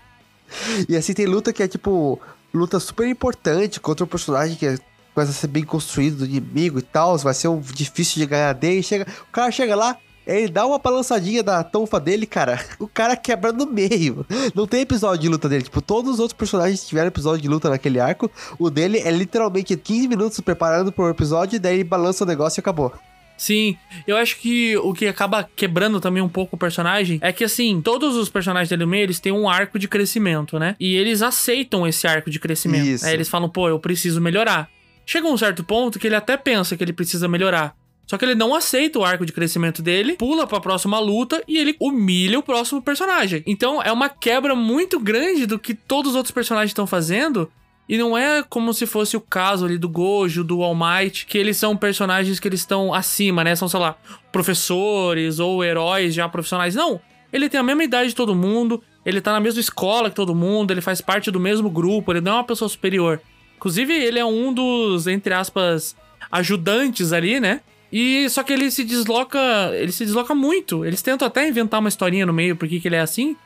[0.88, 2.18] E assim tem luta que é tipo,
[2.54, 4.78] luta super importante contra um personagem que é-
[5.14, 7.18] começa a ser bem construído do inimigo e tal.
[7.18, 8.82] Vai ser um difícil de ganhar dele.
[8.82, 9.94] Chega, o cara chega lá,
[10.36, 12.62] ele dá uma balançadinha da tonfa dele, cara.
[12.78, 14.26] O cara quebra no meio.
[14.54, 15.64] Não tem episódio de luta dele.
[15.64, 18.30] Tipo, todos os outros personagens tiveram episódio de luta naquele arco.
[18.58, 22.58] O dele é literalmente 15 minutos preparando um episódio, e daí ele balança o negócio
[22.58, 22.92] e acabou.
[23.38, 27.44] Sim, eu acho que o que acaba quebrando também um pouco o personagem é que,
[27.44, 30.74] assim, todos os personagens dele no meio, eles têm um arco de crescimento, né?
[30.80, 32.84] E eles aceitam esse arco de crescimento.
[32.84, 33.06] Isso.
[33.06, 34.68] Aí eles falam, pô, eu preciso melhorar.
[35.06, 37.74] Chega um certo ponto que ele até pensa que ele precisa melhorar.
[38.08, 41.58] Só que ele não aceita o arco de crescimento dele, pula pra próxima luta e
[41.58, 43.42] ele humilha o próximo personagem.
[43.46, 47.52] Então é uma quebra muito grande do que todos os outros personagens estão fazendo.
[47.86, 51.36] E não é como se fosse o caso ali do Gojo, do All Might, que
[51.36, 53.54] eles são personagens que eles estão acima, né?
[53.54, 53.96] São, sei lá,
[54.32, 56.74] professores ou heróis já profissionais.
[56.74, 56.98] Não,
[57.30, 60.34] ele tem a mesma idade de todo mundo, ele tá na mesma escola que todo
[60.34, 63.20] mundo, ele faz parte do mesmo grupo, ele não é uma pessoa superior.
[63.56, 65.96] Inclusive, ele é um dos, entre aspas,
[66.30, 67.60] ajudantes ali, né?
[67.92, 69.38] E só que ele se desloca,
[69.74, 70.84] ele se desloca muito.
[70.84, 73.36] Eles tentam até inventar uma historinha no meio porque que ele é assim.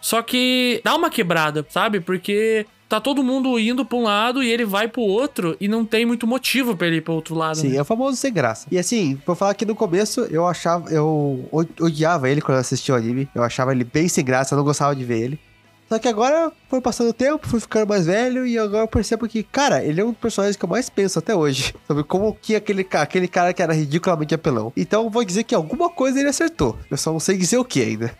[0.00, 2.00] Só que dá uma quebrada, sabe?
[2.00, 5.84] Porque tá todo mundo indo pra um lado e ele vai pro outro e não
[5.84, 7.58] tem muito motivo pra ele ir pro outro lado.
[7.58, 7.76] Sim, né?
[7.76, 8.66] é o famoso sem graça.
[8.70, 12.94] E assim, vou falar que no começo eu achava, eu odiava ele quando eu assistia
[12.94, 13.28] o anime.
[13.34, 15.40] Eu achava ele bem sem graça, eu não gostava de ver ele.
[15.90, 19.26] Só que agora foi passando o tempo, fui ficando mais velho e agora eu percebo
[19.26, 21.74] que, cara, ele é um dos personagens que eu mais penso até hoje.
[21.84, 24.72] Sobre como que aquele, aquele cara que era ridiculamente apelão.
[24.76, 26.78] Então eu vou dizer que alguma coisa ele acertou.
[26.88, 28.16] Eu só não sei dizer o que ainda.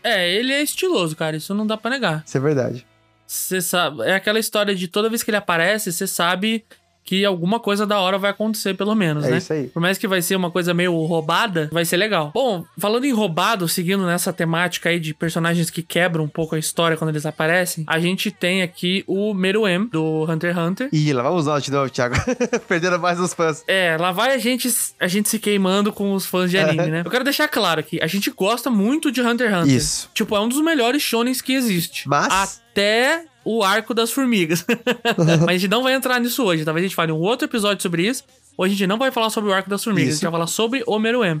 [0.00, 1.36] É, ele é estiloso, cara.
[1.36, 2.22] Isso não dá pra negar.
[2.24, 2.86] Isso é verdade.
[3.26, 6.64] Você sabe, é aquela história de toda vez que ele aparece, você sabe
[7.04, 9.38] que alguma coisa da hora vai acontecer, pelo menos, É né?
[9.38, 9.66] isso aí.
[9.68, 12.30] Por mais que vai ser uma coisa meio roubada, vai ser legal.
[12.32, 16.58] Bom, falando em roubado, seguindo nessa temática aí de personagens que quebram um pouco a
[16.58, 20.88] história quando eles aparecem, a gente tem aqui o Meruem, do Hunter x Hunter.
[20.92, 22.14] Ih, lá nós de novo, Thiago.
[22.68, 23.64] Perdendo mais uns fãs.
[23.66, 24.68] É, lá vai a gente,
[25.00, 27.02] a gente se queimando com os fãs de anime, né?
[27.06, 29.74] Eu quero deixar claro aqui, a gente gosta muito de Hunter x Hunter.
[29.76, 30.10] Isso.
[30.14, 32.08] Tipo, é um dos melhores shonens que existe.
[32.08, 34.64] Mas- Até o arco das formigas.
[35.44, 36.64] Mas a gente não vai entrar nisso hoje.
[36.64, 38.24] Talvez a gente fale um outro episódio sobre isso.
[38.56, 40.08] Hoje a gente não vai falar sobre o arco das formigas.
[40.08, 40.24] A gente Isso.
[40.24, 41.40] vai falar sobre o Meruem.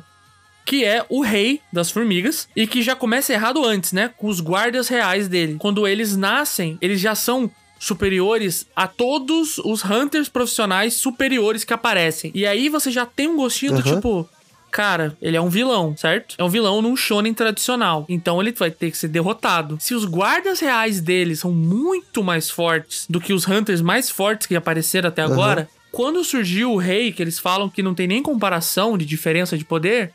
[0.64, 2.48] Que é o rei das formigas.
[2.54, 4.10] E que já começa errado antes, né?
[4.16, 5.56] Com os guardas reais dele.
[5.58, 12.30] Quando eles nascem, eles já são superiores a todos os hunters profissionais superiores que aparecem.
[12.32, 13.94] E aí você já tem um gostinho do Aham.
[13.96, 14.28] tipo,
[14.72, 16.34] Cara, ele é um vilão, certo?
[16.38, 18.06] É um vilão num shonen tradicional.
[18.08, 19.76] Então ele vai ter que ser derrotado.
[19.78, 24.46] Se os guardas reais dele são muito mais fortes do que os hunters mais fortes
[24.46, 28.22] que apareceram até agora, quando surgiu o rei, que eles falam que não tem nem
[28.22, 30.14] comparação de diferença de poder,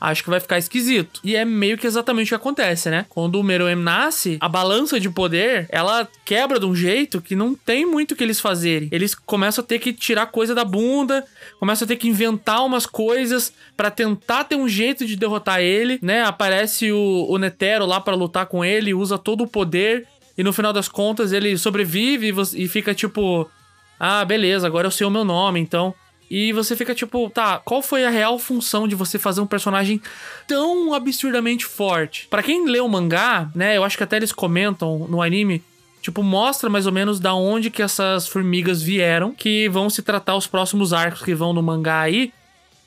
[0.00, 1.20] acho que vai ficar esquisito.
[1.24, 3.06] E é meio que exatamente o que acontece, né?
[3.08, 7.54] Quando o Meruem nasce, a balança de poder, ela quebra de um jeito que não
[7.54, 8.88] tem muito o que eles fazerem.
[8.92, 11.24] Eles começam a ter que tirar coisa da bunda,
[11.58, 15.98] começam a ter que inventar umas coisas pra tentar ter um jeito de derrotar ele,
[16.02, 16.22] né?
[16.22, 20.06] Aparece o, o Netero lá pra lutar com ele, usa todo o poder
[20.36, 23.48] e no final das contas ele sobrevive e, e fica tipo,
[23.98, 25.94] ah, beleza, agora eu sei o meu nome, então.
[26.30, 30.00] E você fica tipo, tá, qual foi a real função de você fazer um personagem
[30.46, 32.26] tão absurdamente forte?
[32.28, 35.62] Pra quem lê o mangá, né, eu acho que até eles comentam no anime,
[36.02, 40.36] tipo, mostra mais ou menos da onde que essas formigas vieram, que vão se tratar
[40.36, 42.32] os próximos arcos que vão no mangá aí.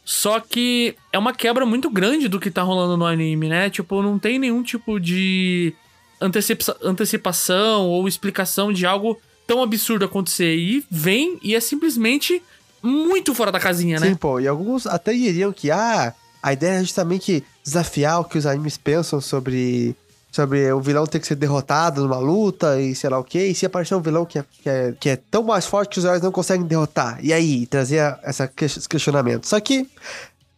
[0.04, 3.70] Só que é uma quebra muito grande do que tá rolando no anime, né?
[3.70, 5.72] Tipo, não tem nenhum tipo de
[6.20, 10.56] antecipa- antecipação ou explicação de algo tão absurdo acontecer.
[10.56, 12.42] E vem e é simplesmente
[12.82, 14.18] muito fora da casinha, Sim, né?
[14.20, 14.40] pô.
[14.40, 18.78] E alguns até diriam que, ah, a ideia é justamente desafiar o que os animes
[18.78, 19.96] pensam sobre,
[20.32, 23.48] sobre o vilão ter que ser derrotado numa luta e sei lá o quê.
[23.48, 26.00] E se aparecer um vilão que é, que é, que é tão mais forte que
[26.00, 27.20] os heróis não conseguem derrotar.
[27.22, 29.48] E aí, trazer essa, esse questionamento.
[29.48, 29.90] Só que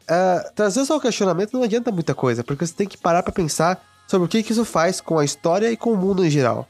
[0.07, 3.31] ah, trazer só o questionamento não adianta muita coisa, porque você tem que parar pra
[3.31, 6.29] pensar sobre o que, que isso faz com a história e com o mundo em
[6.29, 6.67] geral.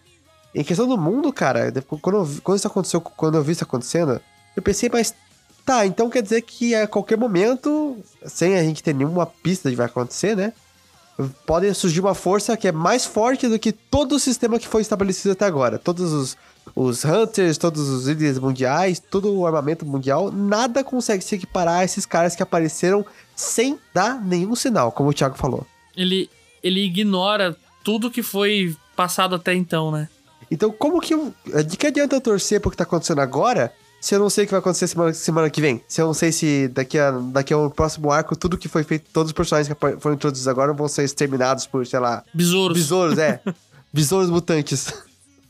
[0.54, 4.22] Em questão do mundo, cara, quando, eu quando isso aconteceu, quando eu vi isso acontecendo,
[4.56, 5.16] eu pensei, mas
[5.66, 9.76] tá, então quer dizer que a qualquer momento, sem a gente ter nenhuma pista de
[9.76, 10.54] que vai acontecer, né?
[11.46, 14.82] Pode surgir uma força que é mais forte do que todo o sistema que foi
[14.82, 15.78] estabelecido até agora.
[15.78, 16.38] Todos os,
[16.76, 21.84] os Hunters, todos os líderes mundiais, todo o armamento mundial, nada consegue se equiparar a
[21.84, 25.68] esses caras que apareceram sem dar nenhum sinal, como o Thiago falou.
[25.96, 26.30] Ele,
[26.64, 30.10] ele ignora tudo que foi passado até então, né?
[30.50, 31.34] Então, como que eu.
[31.66, 33.72] De que adianta eu torcer pro que tá acontecendo agora
[34.02, 35.82] se eu não sei o que vai acontecer semana, semana que vem?
[35.88, 39.06] Se eu não sei se daqui, a, daqui ao próximo arco, tudo que foi feito,
[39.14, 42.78] todos os personagens que foram introduzidos agora vão ser exterminados por, sei lá, Besouros.
[42.78, 43.40] besouros, é.
[43.94, 44.92] besouros mutantes.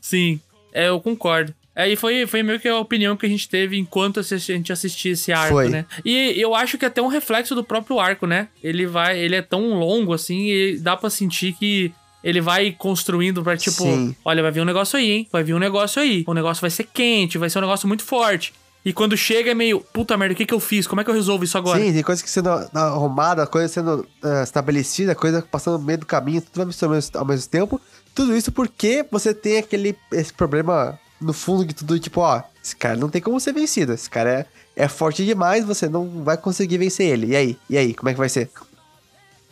[0.00, 0.38] Sim,
[0.72, 1.54] é, eu concordo.
[1.74, 5.12] Aí foi, foi meio que a opinião que a gente teve enquanto a gente assistia
[5.12, 5.70] esse arco, Foi.
[5.70, 5.86] né?
[6.04, 8.48] E eu acho que é até um reflexo do próprio arco, né?
[8.62, 11.90] Ele vai, ele é tão longo assim e dá pra sentir que
[12.22, 14.14] ele vai construindo pra tipo, Sim.
[14.24, 15.28] olha, vai vir um negócio aí, hein?
[15.30, 16.24] Vai vir um negócio aí.
[16.26, 18.52] O negócio vai ser quente, vai ser um negócio muito forte.
[18.84, 20.88] E quando chega é meio, puta merda, o que que eu fiz?
[20.88, 21.80] Como é que eu resolvo isso agora?
[21.80, 26.06] Sim, tem coisa que sendo arrumada, coisa sendo ah, estabelecida, coisa passando no meio do
[26.06, 27.80] caminho, tudo vai misturando ao mesmo- ao mesmo tempo.
[28.14, 32.74] Tudo isso porque você tem aquele esse problema no fundo de tudo, tipo, ó, esse
[32.74, 33.92] cara não tem como ser vencido.
[33.92, 34.46] Esse cara é,
[34.84, 37.28] é forte demais, você não vai conseguir vencer ele.
[37.28, 37.56] E aí?
[37.70, 38.50] E aí, como é que vai ser?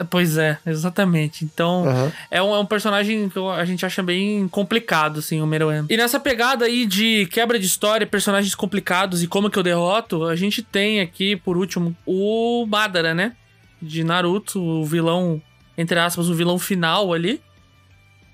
[0.08, 1.44] Pois é, exatamente.
[1.44, 2.12] Então, Aham.
[2.30, 5.84] é, um, é um personagem que a gente acha bem complicado, assim, o Meruem.
[5.88, 10.24] E nessa pegada aí de quebra de história, personagens complicados e como que eu derroto,
[10.24, 13.36] a gente tem aqui, por último, o Madara, né?
[13.80, 15.40] De Naruto, o vilão,
[15.76, 17.40] entre aspas, o vilão final ali.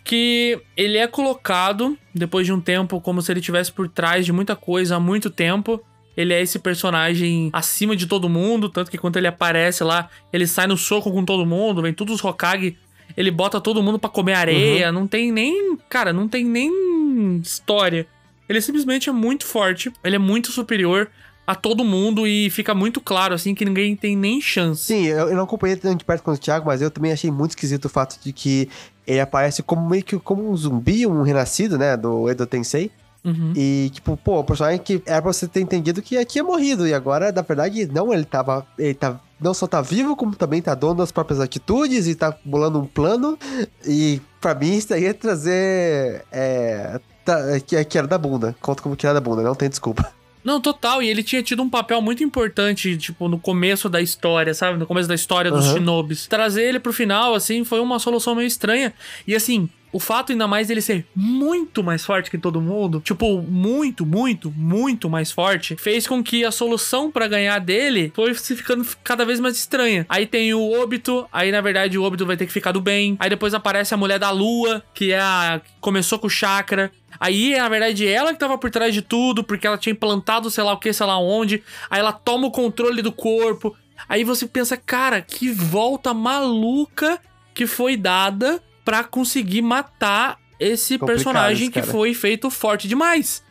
[0.05, 4.33] Que ele é colocado, depois de um tempo, como se ele tivesse por trás de
[4.33, 5.85] muita coisa há muito tempo.
[6.17, 10.47] Ele é esse personagem acima de todo mundo, tanto que quando ele aparece lá, ele
[10.47, 12.77] sai no soco com todo mundo, vem todos os Hokage,
[13.17, 18.07] ele bota todo mundo pra comer areia, não tem nem, cara, não tem nem história.
[18.49, 21.11] Ele simplesmente é muito forte, ele é muito superior
[21.47, 24.85] a todo mundo e fica muito claro assim que ninguém tem nem chance.
[24.85, 27.31] Sim, eu, eu não acompanhei tanto de perto quanto o Thiago, mas eu também achei
[27.31, 28.69] muito esquisito o fato de que
[29.07, 32.91] ele aparece como meio que como um zumbi, um renascido, né, do Edo Tensei.
[33.27, 33.53] Uhum.
[33.57, 36.87] E, tipo, pô, um personagem que era pra você ter entendido que tinha morrido.
[36.87, 38.65] E agora, na verdade, não, ele tava.
[38.79, 39.19] Ele tá.
[39.41, 42.87] Não só tá vivo, como também tá dono das próprias atitudes e tá bolando um
[42.87, 43.37] plano.
[43.85, 46.25] E pra mim isso aí é trazer.
[46.31, 47.01] É.
[47.25, 48.55] Tá, que, que era da bunda.
[48.61, 50.09] Conta como que era da bunda, não tem desculpa.
[50.45, 51.03] Não, total.
[51.03, 54.79] E ele tinha tido um papel muito importante, tipo, no começo da história, sabe?
[54.79, 55.75] No começo da história dos Aham.
[55.75, 56.29] Shinobis.
[56.29, 58.95] Trazer ele pro final, assim, foi uma solução meio estranha.
[59.27, 59.69] E assim.
[59.97, 64.53] O fato ainda mais dele ser muito mais forte que todo mundo, tipo, muito, muito,
[64.55, 69.25] muito mais forte, fez com que a solução pra ganhar dele foi se ficando cada
[69.25, 70.05] vez mais estranha.
[70.07, 73.17] Aí tem o Obito, aí na verdade o Obito vai ter que ficar do bem.
[73.19, 76.93] Aí depois aparece a mulher da lua, que é a começou com o chakra.
[77.19, 80.63] Aí, na verdade, ela que tava por trás de tudo, porque ela tinha implantado sei
[80.63, 81.63] lá o que, sei lá onde.
[81.89, 83.75] Aí ela toma o controle do corpo.
[84.07, 87.19] Aí você pensa, cara, que volta maluca
[87.55, 93.43] que foi dada pra conseguir matar esse Complicado personagem que foi feito forte demais.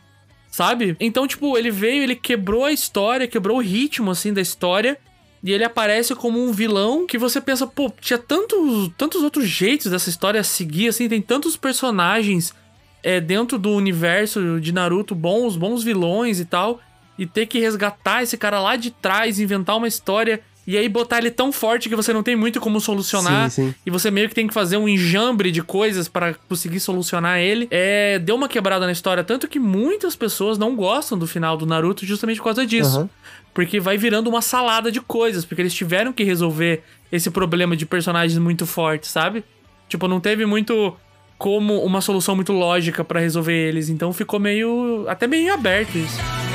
[0.50, 0.96] Sabe?
[0.98, 4.98] Então, tipo, ele veio, ele quebrou a história, quebrou o ritmo, assim, da história.
[5.44, 9.92] E ele aparece como um vilão que você pensa, pô, tinha tantos, tantos outros jeitos
[9.92, 12.54] dessa história seguir, assim, tem tantos personagens
[13.02, 16.80] é, dentro do universo de Naruto, bons, bons vilões e tal,
[17.18, 21.18] e ter que resgatar esse cara lá de trás, inventar uma história e aí botar
[21.18, 23.50] ele tão forte que você não tem muito como solucionar.
[23.50, 23.74] Sim, sim.
[23.84, 27.68] E você meio que tem que fazer um enjambre de coisas pra conseguir solucionar ele.
[27.70, 31.64] É, deu uma quebrada na história, tanto que muitas pessoas não gostam do final do
[31.66, 32.98] Naruto justamente por causa disso.
[32.98, 33.10] Aham.
[33.54, 37.86] Porque vai virando uma salada de coisas, porque eles tiveram que resolver esse problema de
[37.86, 39.44] personagens muito fortes, sabe?
[39.88, 40.94] Tipo, não teve muito
[41.38, 46.45] como uma solução muito lógica pra resolver eles, então ficou meio até meio aberto isso.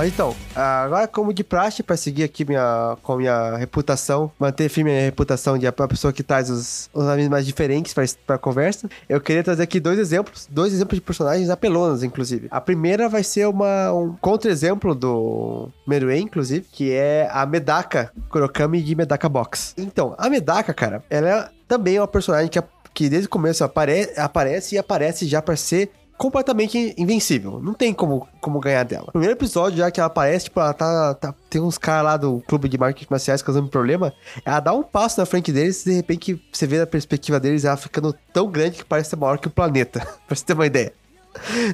[0.00, 4.70] Mas então, agora como de praxe, pra seguir aqui minha, com a minha reputação, manter
[4.70, 8.38] firme a minha reputação de a pessoa que traz os, os mais diferentes pra, pra
[8.38, 12.48] conversa, eu queria trazer aqui dois exemplos, dois exemplos de personagens apelonas, inclusive.
[12.50, 18.80] A primeira vai ser uma, um contra-exemplo do Meruem, inclusive, que é a Medaka Kurokami
[18.80, 19.74] de Medaka Box.
[19.76, 22.58] Então, a Medaka, cara, ela é também uma personagem que,
[22.94, 27.60] que desde o começo apare, aparece e aparece já pra ser completamente invencível.
[27.62, 29.06] Não tem como, como ganhar dela.
[29.06, 31.14] No primeiro episódio, já que ela aparece, tipo, ela tá.
[31.14, 34.12] tá- tem uns caras lá do clube de marketing marciais causando problema.
[34.44, 37.64] Ela dá um passo na frente deles e de repente você vê a perspectiva deles
[37.64, 40.00] ela ficando tão grande que parece maior que o planeta.
[40.28, 40.92] pra você ter uma ideia.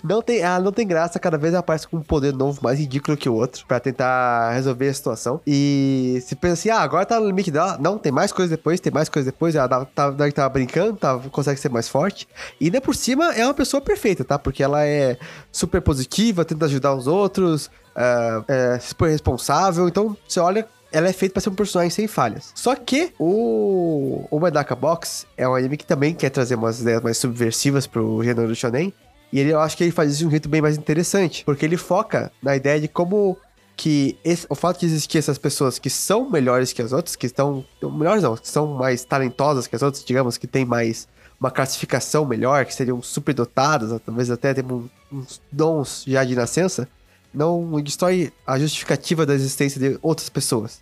[0.03, 2.79] Não tem, ela não tem graça, cada vez ela aparece com um poder novo, mais
[2.79, 5.41] ridículo que o outro, pra tentar resolver a situação.
[5.47, 7.79] E se pensa assim, ah, agora tá no limite dela.
[7.81, 9.55] Não, tem mais coisa depois, tem mais coisa depois.
[9.55, 12.29] Ela tava, tava, tava brincando, tava, consegue ser mais forte.
[12.61, 14.39] E ainda por cima é uma pessoa perfeita, tá?
[14.39, 15.17] Porque ela é
[15.51, 19.89] super positiva, tenta ajudar os outros, é, é super responsável.
[19.89, 22.53] Então, você olha, ela é feita pra ser um personagem sem falhas.
[22.55, 27.03] Só que o, o Medaka Box é um anime que também quer trazer umas ideias
[27.03, 28.93] mais subversivas pro gênero do shonen.
[29.33, 31.45] E ele, eu acho que ele faz isso de um jeito bem mais interessante.
[31.45, 33.37] Porque ele foca na ideia de como
[33.77, 37.27] que esse- o fato de existir essas pessoas que são melhores que as outras, que
[37.27, 37.65] estão.
[37.83, 41.07] Melhores não, que são mais talentosas que as outras, digamos, que tem mais
[41.39, 46.89] uma classificação melhor, que seriam superdotadas, talvez até tenham uns dons já de nascença,
[47.35, 50.81] não destrói a justificativa da existência de outras pessoas.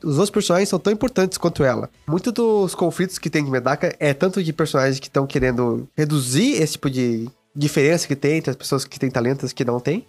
[0.00, 1.90] Os outros personagens são tão importantes quanto ela.
[2.06, 6.52] Muito dos conflitos que tem de Medaka é tanto de personagens que estão querendo reduzir
[6.62, 9.80] esse tipo de diferença que tem entre as pessoas que têm talentos e que não
[9.80, 10.06] têm.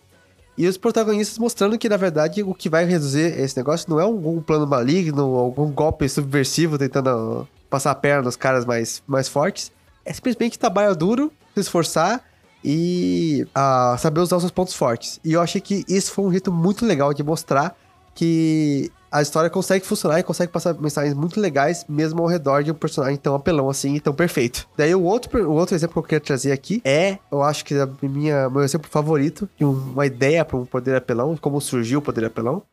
[0.57, 4.03] E os protagonistas mostrando que, na verdade, o que vai reduzir esse negócio não é
[4.03, 9.71] algum plano maligno, algum golpe subversivo tentando passar a perna nos caras mais, mais fortes.
[10.03, 12.21] É simplesmente trabalho duro, se esforçar
[12.63, 15.19] e a saber usar os seus pontos fortes.
[15.23, 17.75] E eu achei que isso foi um jeito muito legal de mostrar
[18.13, 22.71] que a história consegue funcionar e consegue passar mensagens muito legais, mesmo ao redor de
[22.71, 24.67] um personagem tão apelão assim e tão perfeito.
[24.77, 27.73] Daí o outro, o outro exemplo que eu queria trazer aqui é, eu acho que
[27.73, 32.01] é minha, meu exemplo favorito de uma ideia para um poder apelão, como surgiu o
[32.01, 32.63] poder apelão,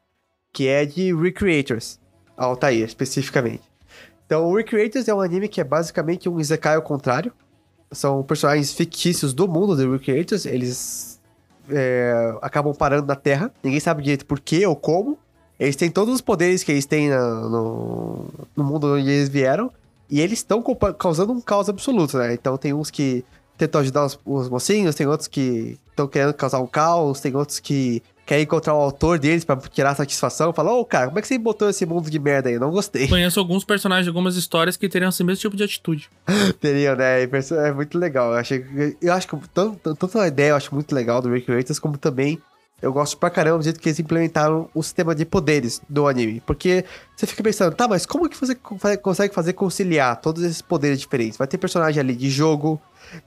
[0.53, 1.99] que é de Recreators,
[2.37, 3.63] Altair especificamente.
[4.27, 7.33] Então, o Recreators é um anime que é basicamente um Isekai ao contrário.
[7.93, 10.45] São personagens fictícios do mundo do Recreators.
[10.45, 11.21] Eles
[11.71, 13.53] é, acabam parando na Terra.
[13.63, 15.17] Ninguém sabe direito por quê ou como.
[15.59, 19.71] Eles têm todos os poderes que eles têm na- no, no mundo onde eles vieram.
[20.11, 20.63] E eles estão
[20.99, 22.33] causando um caos absoluto, né?
[22.35, 23.25] Então tem uns que
[23.59, 27.59] tentam ajudar os, os mocinhos, tem outros que estão querendo causar um caos, tem outros
[27.59, 30.53] que querem encontrar o autor deles pra tirar satisfação.
[30.53, 32.55] Falar, ô cara, como é que você botou esse mundo de merda aí?
[32.57, 33.07] Eu não gostei.
[33.09, 36.09] Conheço alguns personagens de algumas histórias que teriam esse mesmo tipo de atitude.
[36.61, 37.23] Teriam, né?
[37.23, 38.33] É muito legal.
[38.33, 38.65] Eu, achei,
[39.01, 42.39] eu acho que tanto, tanto a ideia eu acho muito legal do Recreators, como também
[42.83, 46.43] eu gosto pra caramba do jeito que eles implementaram o sistema de poderes do anime.
[46.45, 46.85] Porque
[47.17, 51.39] você fica pensando, tá, mas como que você consegue fazer conciliar todos esses poderes diferentes?
[51.39, 52.81] Vai ter personagem ali de jogo,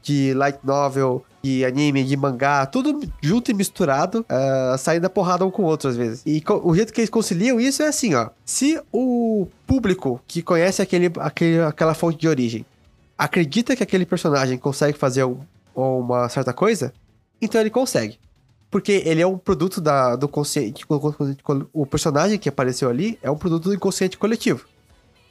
[0.04, 5.46] de light novel, de anime, de mangá, tudo junto e misturado, ah, saindo da porrada
[5.46, 6.22] um com o outro às vezes.
[6.26, 8.30] E o jeito que eles conciliam isso é assim, ó.
[8.46, 12.66] Se o público que conhece aquele, aquele, aquela fonte de origem
[13.18, 15.40] acredita que aquele personagem consegue fazer um-
[15.76, 16.94] uma certa coisa,
[17.42, 18.20] então ele consegue.
[18.70, 20.86] Porque ele é um produto da, do consciente.
[21.74, 24.66] O personagem que apareceu ali é um produto do inconsciente coletivo.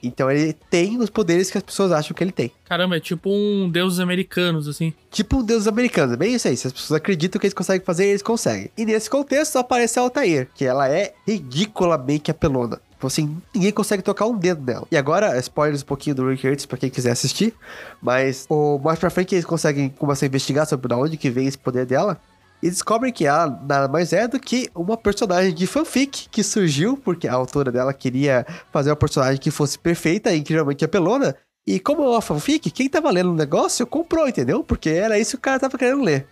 [0.03, 2.53] Então ele tem os poderes que as pessoas acham que ele tem.
[2.65, 4.93] Caramba, é tipo um deuses americanos, assim.
[5.11, 6.57] Tipo um deus americano, bem isso aí.
[6.57, 8.71] Se as pessoas acreditam que eles conseguem fazer, eles conseguem.
[8.77, 12.81] E nesse contexto aparece a Altair, que ela é ridiculamente apelona.
[12.93, 14.87] Tipo assim, ninguém consegue tocar um dedo nela.
[14.91, 17.55] E agora, spoilers um pouquinho do Rick Hurts pra quem quiser assistir.
[18.03, 21.47] Mas o, mais pra frente eles conseguem começar a investigar sobre de onde que vem
[21.47, 22.21] esse poder dela.
[22.63, 26.97] E descobrem que ela nada mais é do que uma personagem de fanfic que surgiu
[26.97, 31.37] porque a autora dela queria fazer uma personagem que fosse perfeita e incrivelmente apelona.
[31.67, 34.65] E como é uma fanfic, quem tava lendo o negócio comprou, entendeu?
[34.65, 36.27] Porque era isso que o cara tava querendo ler.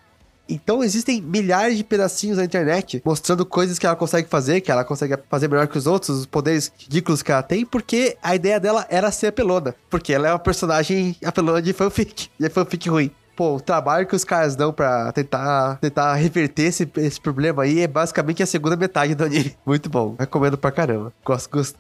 [0.48, 4.84] Então existem milhares de pedacinhos na internet mostrando coisas que ela consegue fazer, que ela
[4.84, 8.60] consegue fazer melhor que os outros, os poderes ridículos que ela tem, porque a ideia
[8.60, 9.74] dela era ser apelona.
[9.90, 12.28] Porque ela é uma personagem apelona de fanfic.
[12.38, 13.10] E é fanfic ruim.
[13.36, 17.80] Pô, o trabalho que os caras dão pra tentar, tentar reverter esse, esse problema aí
[17.80, 19.54] é basicamente a segunda metade do anime.
[19.64, 20.16] Muito bom.
[20.18, 21.12] Recomendo pra caramba.
[21.22, 21.76] Gosto, gosto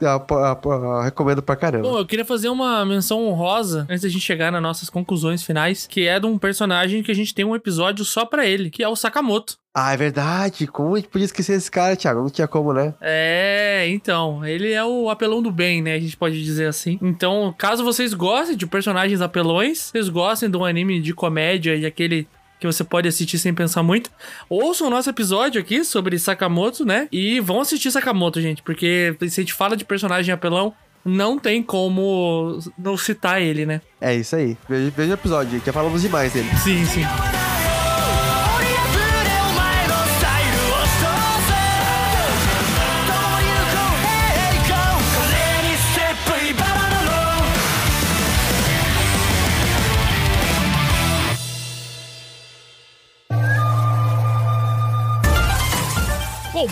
[1.02, 1.88] recomendo pra caramba.
[1.88, 5.86] Bom, eu queria fazer uma menção honrosa antes da gente chegar nas nossas conclusões finais,
[5.86, 8.82] que é de um personagem que a gente tem um episódio só pra ele, que
[8.82, 9.56] é o Sakamoto.
[9.78, 10.66] Ah, é verdade.
[10.66, 12.22] Como a gente podia esquecer esse cara, Thiago?
[12.22, 12.94] Não tinha como, né?
[12.98, 15.92] É, então, ele é o apelão do bem, né?
[15.92, 16.98] A gente pode dizer assim.
[17.02, 21.84] Então, caso vocês gostem de personagens apelões, vocês gostem de um anime de comédia e
[21.84, 22.26] aquele
[22.58, 24.10] que você pode assistir sem pensar muito,
[24.48, 27.06] ouçam o nosso episódio aqui sobre Sakamoto, né?
[27.12, 30.72] E vão assistir Sakamoto, gente, porque se a gente fala de personagem apelão,
[31.04, 33.82] não tem como não citar ele, né?
[34.00, 34.56] É isso aí.
[34.66, 35.60] Veja, o episódio.
[35.66, 36.48] Já falamos demais dele.
[36.64, 37.02] Sim, sim.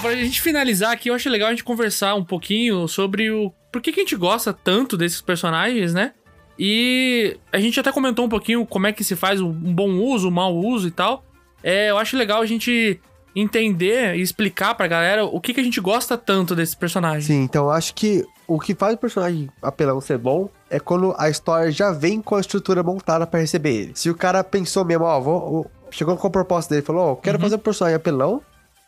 [0.04, 3.80] Pra gente finalizar aqui, eu acho legal a gente conversar um pouquinho sobre o por
[3.80, 6.12] que, que a gente gosta tanto desses personagens, né?
[6.58, 10.28] E a gente até comentou um pouquinho como é que se faz um bom uso,
[10.28, 11.24] um mau uso e tal.
[11.62, 13.00] É, eu acho legal a gente
[13.34, 17.24] entender e explicar pra galera o que, que a gente gosta tanto desses personagens.
[17.24, 21.14] Sim, então eu acho que o que faz o personagem apelão ser bom é quando
[21.18, 23.92] a história já vem com a estrutura montada pra receber ele.
[23.94, 27.16] Se o cara pensou mesmo, ó, vou, chegou com a proposta dele, falou, ó, eu
[27.16, 28.42] quero fazer um personagem apelão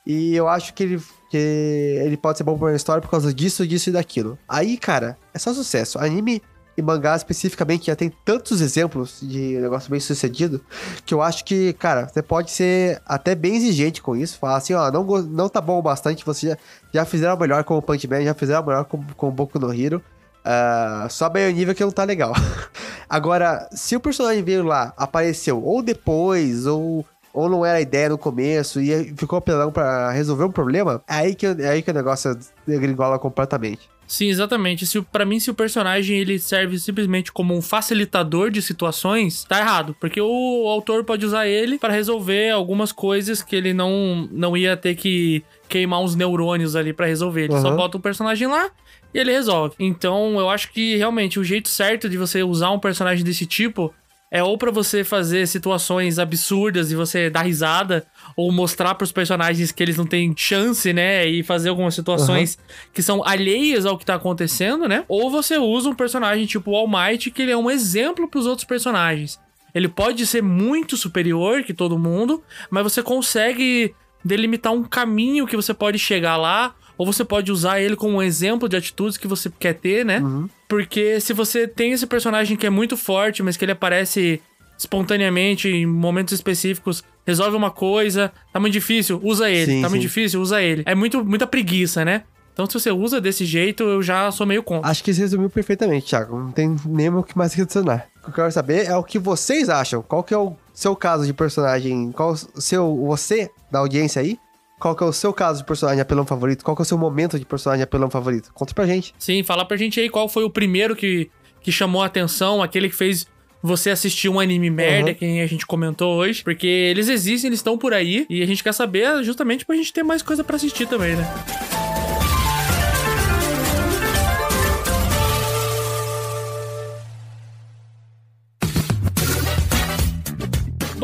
[0.07, 3.35] e eu acho que ele, que ele pode ser bom pra uma história por causa
[3.35, 4.39] disso, disso e daquilo.
[4.49, 5.99] Aí, cara, é só sucesso.
[5.99, 6.41] Anime
[6.77, 10.61] e mangá especificamente já tem tantos exemplos de negócio bem sucedido
[11.07, 14.39] que eu acho que, cara, você pode ser até bem exigente com isso.
[14.39, 16.59] Falar assim, ó, não, não tá bom o bastante, você já,
[16.93, 19.73] já fizeram melhor com o Punch Man, já fizeram melhor com, com o Boku no
[19.73, 20.03] Hero.
[20.45, 22.33] Ah, só bem o nível que não tá legal.
[23.11, 27.05] Agora, se o personagem veio lá, apareceu ou depois, ou,
[27.37, 31.15] ou não era a ideia no começo e ficou apelando pra resolver um problema, é
[31.15, 33.89] aí que, é aí que o negócio gringola completamente.
[34.09, 34.87] Sim, exatamente.
[34.87, 39.59] Se, para mim, se o personagem ele serve simplesmente como um facilitador de situações, tá
[39.59, 39.97] errado.
[40.01, 44.77] Porque o autor pode usar ele para resolver algumas coisas que ele não, não ia
[44.77, 47.47] ter que queimar uns neurônios ali pra resolver.
[47.47, 47.77] Ele só Uhum.
[47.77, 48.71] bota o personagem lá
[49.13, 49.75] e ele resolve.
[49.81, 53.93] Então, eu acho que realmente o jeito certo de você usar um personagem desse tipo
[54.37, 58.07] É ou pra você fazer situações absurdas e você dar risada,
[58.37, 61.27] ou mostrar pros personagens que eles não têm chance, né?
[61.27, 62.59] E fazer algumas situações
[62.93, 65.05] que são alheias ao que tá acontecendo, né?
[65.09, 68.45] Ou você usa um personagem tipo o All Might, que ele é um exemplo pros
[68.45, 69.41] outros personagens.
[69.75, 75.57] Ele pode ser muito superior que todo mundo, mas você consegue delimitar um caminho que
[75.57, 79.27] você pode chegar lá, ou você pode usar ele como um exemplo de atitudes que
[79.27, 80.23] você quer ter, né?
[80.69, 84.41] Porque se você tem esse personagem que é muito forte, mas que ele aparece
[84.79, 89.73] espontaneamente em momentos específicos, resolve uma coisa, tá muito difícil, usa ele.
[89.73, 90.09] Sim, tá muito sim.
[90.09, 90.83] difícil, usa ele.
[90.87, 92.23] É muito, muita preguiça, né?
[92.53, 94.91] Então se você usa desse jeito, eu já sou meio contra.
[94.91, 96.39] Acho que você resumiu perfeitamente, Thiago.
[96.39, 98.07] Não tem nem o que mais adicionar.
[98.19, 100.03] O que eu quero saber é o que vocês acham.
[100.03, 102.11] Qual que é o seu caso de personagem?
[102.13, 102.97] Qual o seu.
[103.09, 104.39] Você, da audiência aí?
[104.79, 106.63] Qual que é o seu caso de personagem apelão favorito?
[106.63, 108.51] Qual que é o seu momento de personagem apelão favorito?
[108.53, 109.15] Conta pra gente.
[109.19, 111.31] Sim, fala pra gente aí qual foi o primeiro que,
[111.63, 113.27] que chamou a atenção, aquele que fez
[113.63, 115.15] você assistir um anime merda, Uhum.
[115.15, 116.43] que a gente comentou hoje.
[116.45, 118.27] Porque eles existem, eles estão por aí.
[118.29, 121.25] E a gente quer saber justamente pra gente ter mais coisa pra assistir também, né?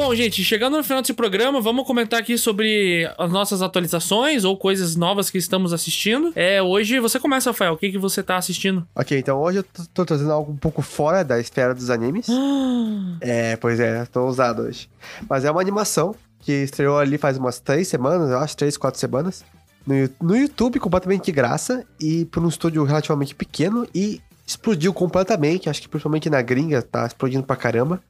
[0.05, 4.57] Bom, gente, chegando no final desse programa, vamos comentar aqui sobre as nossas atualizações ou
[4.57, 6.33] coisas novas que estamos assistindo.
[6.35, 7.75] É, hoje você começa, Rafael.
[7.75, 8.85] O que, que você tá assistindo?
[8.97, 12.27] Ok, então hoje eu tô, trazendo algo um pouco fora da esfera dos animes.
[13.23, 14.91] é, pois é, tô ousado hoje.
[15.31, 18.99] Mas é uma animação que estreou ali faz umas três semanas, eu acho, três, quatro
[18.99, 19.45] semanas.
[19.87, 24.21] No, no YouTube, completamente de graça, e por um estúdio relativamente pequeno, e
[24.53, 28.03] explodiu completamente, acho que principalmente na gringa, tá explodindo pra caramba,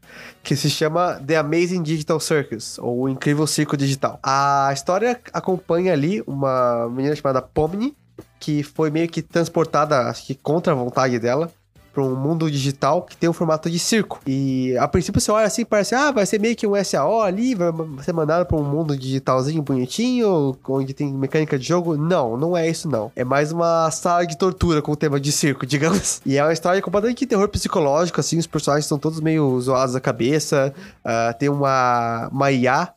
[0.43, 4.19] que se chama The Amazing Digital Circus, ou o Incrível Circo Digital.
[4.23, 7.97] A história acompanha ali uma menina chamada Pomni,
[8.39, 11.51] que foi meio que transportada, acho que contra a vontade dela,
[11.93, 14.21] para um mundo digital que tem um formato de circo.
[14.27, 17.55] E a princípio você olha assim, parece, ah, vai ser meio que um SAO ali,
[17.55, 17.73] vai
[18.03, 21.97] ser mandado para um mundo digitalzinho bonitinho, onde tem mecânica de jogo.
[21.97, 23.13] Não, não é isso não.
[23.15, 26.21] É mais uma sala de tortura com o tema de circo, digamos.
[26.25, 29.95] E é uma história completamente de terror psicológico, assim, os personagens estão todos meio zoados
[29.95, 30.73] da cabeça.
[31.05, 32.93] Ah, tem uma, uma IA,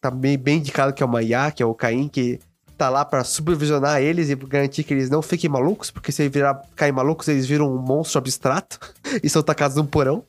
[0.00, 2.38] tá bem, bem indicado que é uma IA, que é o Caim, que
[2.80, 6.62] tá lá pra supervisionar eles e garantir que eles não fiquem malucos, porque se virar,
[6.74, 8.80] caem malucos, eles viram um monstro abstrato
[9.22, 10.24] e são tacados num porão.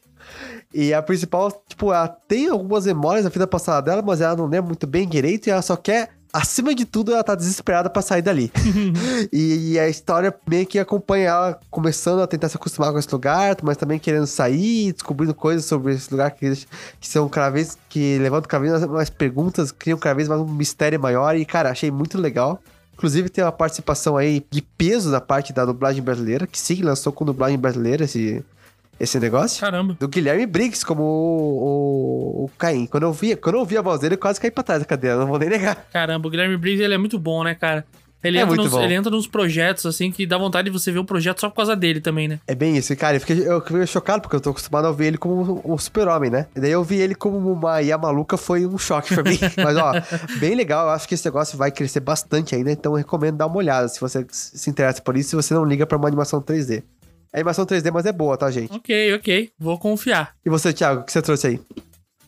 [0.74, 4.48] E a principal, tipo, ela tem algumas memórias da vida passada dela, mas ela não
[4.48, 8.02] lembra muito bem direito e ela só quer, acima de tudo, ela tá desesperada pra
[8.02, 8.52] sair dali.
[9.32, 13.12] e, e a história meio que acompanha ela começando a tentar se acostumar com esse
[13.12, 16.52] lugar, mas também querendo sair, descobrindo coisas sobre esse lugar que,
[17.00, 20.46] que são cada vez que levantam cada vez mais perguntas, criam cada vez mais um
[20.46, 21.36] mistério maior.
[21.36, 22.62] E, cara, achei muito legal.
[22.94, 27.12] Inclusive tem uma participação aí de peso da parte da dublagem brasileira, que sim, lançou
[27.12, 28.46] com dublagem brasileira esse,
[29.00, 29.60] esse negócio.
[29.60, 29.96] Caramba.
[30.00, 32.86] Do Guilherme Briggs como o, o, o Caim.
[32.86, 34.86] Quando eu, vi, quando eu vi a voz dele, eu quase caí pra trás da
[34.86, 35.88] cadeira, não vou nem negar.
[35.92, 37.86] Caramba, o Guilherme Briggs, ele é muito bom, né, cara?
[38.24, 41.00] Ele, É entra nos, ele entra nos projetos, assim, que dá vontade de você ver
[41.00, 42.40] um projeto só por causa dele também, né?
[42.48, 43.16] É bem isso, cara.
[43.16, 46.30] Eu fiquei, eu fiquei chocado porque eu tô acostumado a ver ele como um super-homem,
[46.30, 46.46] né?
[46.56, 49.40] E daí eu vi ele como uma IA maluca, foi um choque pra mim.
[49.58, 49.94] Mas, ó,
[50.40, 50.86] bem legal.
[50.86, 53.88] Eu acho que esse negócio vai crescer bastante ainda, então eu recomendo dar uma olhada
[53.88, 56.84] se você se interessa por isso, se você não liga pra uma animação 3D.
[57.34, 58.74] É animação 3D, mas é boa, tá, gente?
[58.74, 59.50] Ok, ok.
[59.58, 60.36] Vou confiar.
[60.46, 61.60] E você, Thiago, o que você trouxe aí?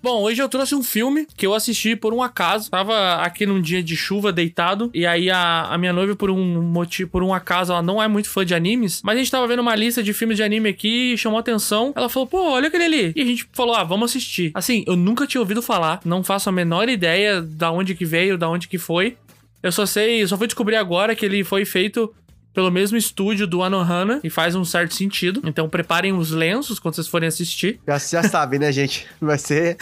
[0.01, 2.69] Bom, hoje eu trouxe um filme que eu assisti por um acaso.
[2.69, 4.91] Tava aqui num dia de chuva, deitado.
[4.93, 8.07] E aí a, a minha noiva, por um motivo, por um acaso, ela não é
[8.07, 9.01] muito fã de animes.
[9.01, 11.93] Mas a gente tava vendo uma lista de filmes de anime aqui e chamou atenção.
[11.95, 13.13] Ela falou, pô, olha aquele ali.
[13.15, 14.51] E a gente falou, ah, vamos assistir.
[14.53, 16.01] Assim, eu nunca tinha ouvido falar.
[16.03, 19.15] Não faço a menor ideia da onde que veio, da onde que foi.
[19.61, 22.13] Eu só sei, só fui descobrir agora que ele foi feito
[22.53, 25.41] pelo mesmo estúdio do Anohana e faz um certo sentido.
[25.45, 27.79] Então preparem os lenços quando vocês forem assistir.
[27.87, 29.07] Já, já sabe, né, gente?
[29.19, 29.77] Vai ser.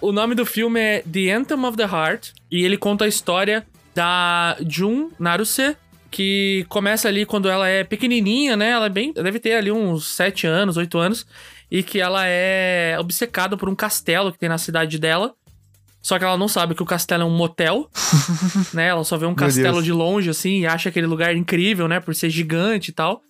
[0.00, 3.66] O nome do filme é The Anthem of the Heart e ele conta a história
[3.94, 5.76] da Jun Naruse,
[6.10, 8.70] que começa ali quando ela é pequenininha, né?
[8.70, 11.26] Ela é bem, deve ter ali uns 7 anos, 8 anos,
[11.70, 15.34] e que ela é obcecada por um castelo que tem na cidade dela.
[16.06, 17.90] Só que ela não sabe que o castelo é um motel,
[18.72, 18.86] né?
[18.86, 22.14] Ela só vê um castelo de longe assim e acha aquele lugar incrível, né, por
[22.14, 23.22] ser gigante e tal.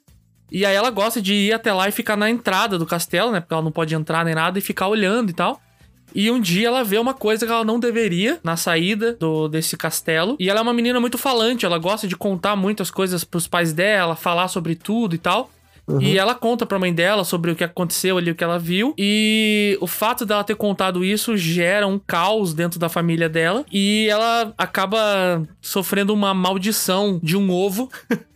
[0.52, 3.40] E aí ela gosta de ir até lá e ficar na entrada do castelo, né?
[3.40, 5.58] Porque ela não pode entrar nem nada e ficar olhando e tal.
[6.14, 9.74] E um dia ela vê uma coisa que ela não deveria na saída do, desse
[9.74, 10.36] castelo.
[10.38, 13.72] E ela é uma menina muito falante, ela gosta de contar muitas coisas pros pais
[13.72, 15.50] dela, falar sobre tudo e tal.
[16.00, 18.94] E ela conta pra mãe dela sobre o que aconteceu ali, o que ela viu.
[18.98, 23.64] E o fato dela ter contado isso gera um caos dentro da família dela.
[23.72, 27.88] E ela acaba sofrendo uma maldição de um ovo.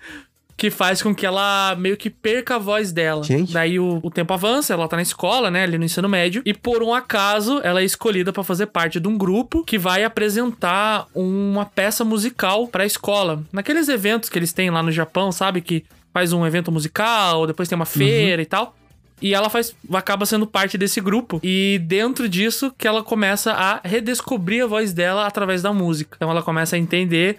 [0.61, 3.25] que faz com que ela meio que perca a voz dela.
[3.25, 3.51] Gente.
[3.51, 6.53] Daí o, o tempo avança, ela tá na escola, né, ali no ensino médio, e
[6.53, 11.07] por um acaso ela é escolhida pra fazer parte de um grupo que vai apresentar
[11.15, 13.43] uma peça musical pra escola.
[13.51, 15.63] Naqueles eventos que eles têm lá no Japão, sabe?
[15.63, 15.83] Que
[16.13, 18.77] faz um evento musical, depois tem uma feira e tal.
[19.23, 21.41] E ela faz, acaba sendo parte desse grupo.
[21.43, 26.17] E dentro disso que ela começa a redescobrir a voz dela através da música.
[26.17, 27.39] Então ela começa a entender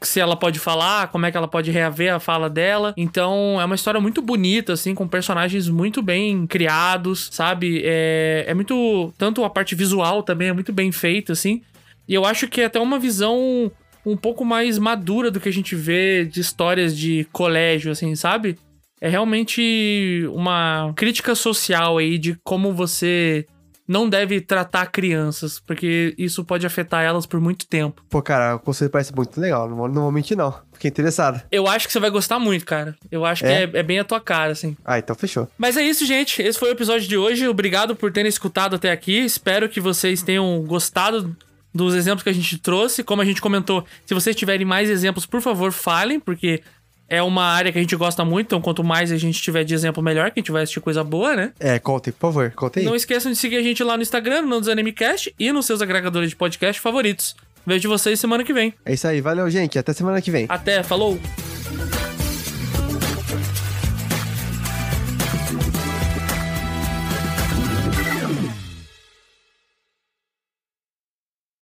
[0.00, 2.94] se ela pode falar, como é que ela pode reaver a fala dela.
[2.96, 7.82] Então é uma história muito bonita, assim, com personagens muito bem criados, sabe?
[7.84, 9.12] É, é muito.
[9.18, 11.60] Tanto a parte visual também é muito bem feita, assim.
[12.06, 13.70] E eu acho que é até uma visão
[14.04, 18.58] um pouco mais madura do que a gente vê de histórias de colégio, assim, sabe?
[19.00, 23.46] É realmente uma crítica social aí de como você
[23.86, 28.02] não deve tratar crianças, porque isso pode afetar elas por muito tempo.
[28.08, 29.68] Pô, cara, o conceito parece muito legal.
[29.68, 30.54] Não não vou mentir, não.
[30.72, 31.42] Fiquei interessado.
[31.52, 32.96] Eu acho que você vai gostar muito, cara.
[33.10, 33.66] Eu acho É?
[33.66, 34.74] que é, é bem a tua cara, assim.
[34.82, 35.46] Ah, então fechou.
[35.58, 36.40] Mas é isso, gente.
[36.40, 37.46] Esse foi o episódio de hoje.
[37.46, 39.18] Obrigado por terem escutado até aqui.
[39.18, 41.36] Espero que vocês tenham gostado
[41.74, 43.02] dos exemplos que a gente trouxe.
[43.02, 46.62] Como a gente comentou, se vocês tiverem mais exemplos, por favor, falem, porque
[47.08, 48.46] é uma área que a gente gosta muito.
[48.46, 51.02] Então, quanto mais a gente tiver de exemplo, melhor, que a gente vai assistir coisa
[51.02, 51.52] boa, né?
[51.58, 52.50] É, contem, por favor.
[52.52, 52.84] Contem.
[52.84, 56.30] Não esqueçam de seguir a gente lá no Instagram, no Desanimecast e nos seus agregadores
[56.30, 57.34] de podcast favoritos.
[57.66, 58.74] Vejo vocês semana que vem.
[58.84, 59.20] É isso aí.
[59.20, 59.78] Valeu, gente.
[59.78, 60.46] Até semana que vem.
[60.48, 62.13] Até, falou!「